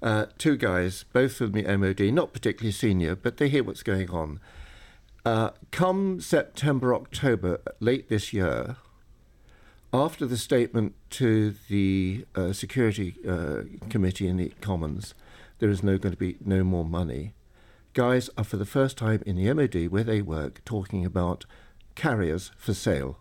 uh, 0.03 0.27
two 0.37 0.57
guys, 0.57 1.05
both 1.13 1.37
from 1.37 1.53
the 1.53 1.63
MOD, 1.63 2.01
not 2.13 2.33
particularly 2.33 2.73
senior, 2.73 3.15
but 3.17 3.39
they 3.39 3.49
hear 3.49 3.65
what's 3.65 3.83
going 3.83 4.11
on. 4.11 4.41
Uh, 5.25 5.51
come 5.71 6.21
September, 6.21 6.95
October, 6.95 7.61
late 7.79 8.09
this 8.09 8.33
year, 8.33 8.77
after 9.93 10.25
the 10.27 10.37
statement 10.37 10.95
to 11.11 11.55
the 11.69 12.25
uh, 12.35 12.53
Security 12.53 13.17
uh, 13.29 13.63
Committee 13.89 14.29
in 14.29 14.37
the 14.37 14.53
Commons, 14.61 15.15
there 15.59 15.71
is 15.71 15.83
no 15.83 15.99
going 15.99 16.13
to 16.13 16.19
be 16.19 16.37
no 16.45 16.63
more 16.63 16.85
money. 16.85 17.35
Guys 17.93 18.31
are 18.39 18.45
for 18.45 18.57
the 18.57 18.65
first 18.65 18.97
time 18.97 19.23
in 19.27 19.37
the 19.37 19.53
MOD 19.53 19.89
where 19.89 20.05
they 20.05 20.23
work 20.23 20.65
talking 20.65 21.05
about 21.05 21.45
carriers 21.97 22.53
for 22.57 22.73
sale 22.73 23.19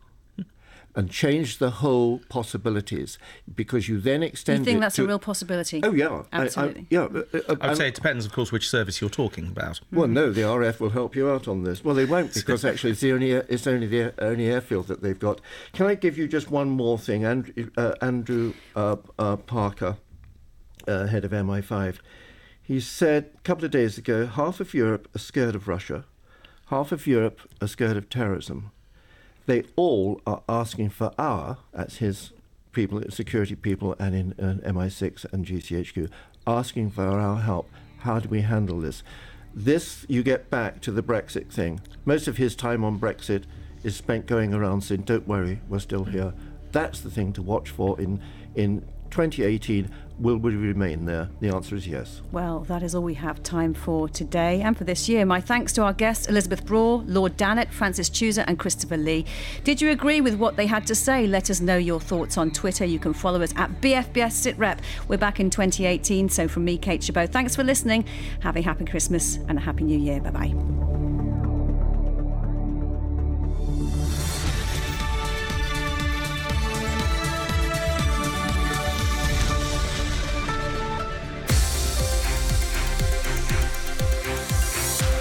and 0.96 1.10
change 1.10 1.60
the 1.60 1.70
whole 1.70 2.20
possibilities 2.30 3.18
because 3.54 3.88
you 3.88 4.00
then 4.00 4.24
extend. 4.24 4.60
You 4.60 4.66
think 4.66 4.82
that's 4.82 4.96
to, 4.96 5.04
a 5.04 5.08
real 5.08 5.20
possibility? 5.20 5.82
Oh 5.84 5.94
yeah, 5.94 6.24
absolutely. 6.34 6.88
I, 6.92 7.02
I, 7.02 7.10
yeah, 7.10 7.22
uh, 7.34 7.40
uh, 7.50 7.56
I 7.62 7.68
would 7.70 7.78
say 7.78 7.88
it 7.88 7.96
depends, 7.96 8.26
of 8.26 8.32
course, 8.32 8.52
which 8.52 8.70
service 8.70 9.00
you're 9.00 9.10
talking 9.10 9.48
about. 9.48 9.82
Well, 9.92 10.08
no, 10.08 10.32
the 10.32 10.42
RF 10.42 10.80
will 10.80 10.90
help 10.90 11.16
you 11.16 11.30
out 11.30 11.48
on 11.48 11.64
this. 11.64 11.84
Well, 11.84 11.96
they 11.96 12.06
won't 12.06 12.34
because 12.34 12.66
actually 12.66 12.92
it's 12.92 13.02
the 13.02 13.14
only 13.14 13.32
it's 13.32 13.68
only 13.68 13.88
the 13.88 14.14
only 14.20 14.48
airfield 14.48 14.88
that 14.88 15.02
they've 15.02 15.20
got. 15.20 15.42
Can 15.74 15.86
I 15.86 15.96
give 15.96 16.18
you 16.18 16.28
just 16.28 16.50
one 16.50 16.70
more 16.70 16.98
thing, 16.98 17.24
Andrew, 17.24 17.70
uh, 17.78 17.94
Andrew 18.02 18.54
uh, 18.76 18.98
uh, 19.18 19.36
Parker, 19.38 19.98
uh, 20.88 21.08
head 21.08 21.26
of 21.26 21.32
MI5. 21.32 21.98
He 22.62 22.80
said 22.80 23.32
a 23.36 23.42
couple 23.42 23.66
of 23.66 23.72
days 23.72 23.98
ago, 23.98 24.28
half 24.28 24.60
of 24.60 24.74
Europe 24.74 25.08
are 25.16 25.20
scared 25.20 25.56
of 25.56 25.68
Russia, 25.68 26.06
half 26.68 26.92
of 26.92 27.08
Europe 27.08 27.42
are 27.62 27.68
scared 27.68 27.98
of 27.98 28.10
terrorism 28.10 28.72
they 29.50 29.64
all 29.76 30.22
are 30.28 30.44
asking 30.48 30.90
for 30.90 31.12
our, 31.18 31.58
that's 31.74 31.98
his 31.98 32.32
people, 32.72 33.02
security 33.10 33.56
people, 33.56 33.96
and 33.98 34.16
in 34.16 34.34
uh, 34.34 34.72
MI6 34.72 35.26
and 35.34 35.46
GCHQ, 35.46 36.10
asking 36.46 36.92
for 36.92 37.04
our 37.04 37.42
help. 37.42 37.68
How 38.00 38.20
do 38.20 38.30
we 38.30 38.42
handle 38.42 38.80
this? 38.80 39.02
This 39.54 40.06
you 40.08 40.22
get 40.22 40.50
back 40.52 40.82
to 40.82 40.92
the 40.92 41.02
Brexit 41.02 41.52
thing. 41.52 41.82
Most 42.06 42.28
of 42.28 42.38
his 42.38 42.56
time 42.56 42.84
on 42.84 43.00
Brexit 43.00 43.46
is 43.84 43.96
spent 43.96 44.28
going 44.28 44.54
around 44.54 44.82
saying, 44.82 45.02
"Don't 45.02 45.28
worry, 45.28 45.62
we're 45.68 45.80
still 45.80 46.04
here." 46.04 46.34
That's 46.72 47.02
the 47.02 47.10
thing 47.10 47.34
to 47.34 47.42
watch 47.42 47.72
for 47.72 48.00
in 48.00 48.22
in 48.56 48.86
2018 49.10 49.90
will 50.20 50.38
we 50.38 50.56
remain 50.56 51.06
there? 51.06 51.30
The 51.40 51.50
answer 51.50 51.76
is 51.76 51.88
yes. 51.88 52.22
Well, 52.32 52.60
that 52.62 52.84
is 52.84 52.94
all 52.94 53.04
we 53.04 53.14
have 53.16 53.42
time 53.42 53.74
for 53.74 54.10
today 54.10 54.62
and 54.62 54.78
for 54.78 54.84
this 54.84 55.08
year. 55.08 55.26
My 55.26 55.42
thanks 55.42 55.74
to 55.74 55.84
our 55.84 55.94
guests, 55.94 56.28
Elizabeth 56.28 56.66
Braw, 56.66 57.04
Lord 57.06 57.38
Dannatt, 57.38 57.72
Francis 57.72 58.10
Tusa, 58.10 58.44
and 58.48 58.60
Christopher 58.60 58.98
Lee. 58.98 59.26
Did 59.64 59.82
you 59.82 59.92
agree 59.92 60.22
with 60.22 60.36
what 60.36 60.56
they 60.56 60.68
had 60.68 60.86
to 60.88 60.96
say? 60.96 61.26
Let 61.28 61.50
us 61.50 61.62
know 61.62 61.78
your 61.78 62.00
thoughts 62.00 62.38
on 62.38 62.52
Twitter. 62.52 62.86
You 62.86 63.00
can 63.00 63.14
follow 63.14 63.42
us 63.42 63.54
at 63.56 63.82
BFBS 63.82 64.54
SitRep. 64.54 64.80
We're 65.08 65.18
back 65.18 65.40
in 65.40 65.50
2018. 65.50 66.30
So 66.30 66.48
from 66.48 66.66
me, 66.66 66.78
Kate 66.78 67.02
Gerbeau, 67.02 67.30
thanks 67.30 67.56
for 67.56 67.64
listening. 67.64 68.06
Have 68.42 68.58
a 68.58 68.62
happy 68.62 68.86
Christmas 68.86 69.38
and 69.48 69.58
a 69.58 69.62
happy 69.62 69.84
New 69.84 69.98
Year. 69.98 70.20
Bye 70.20 70.32
bye. 70.32 70.99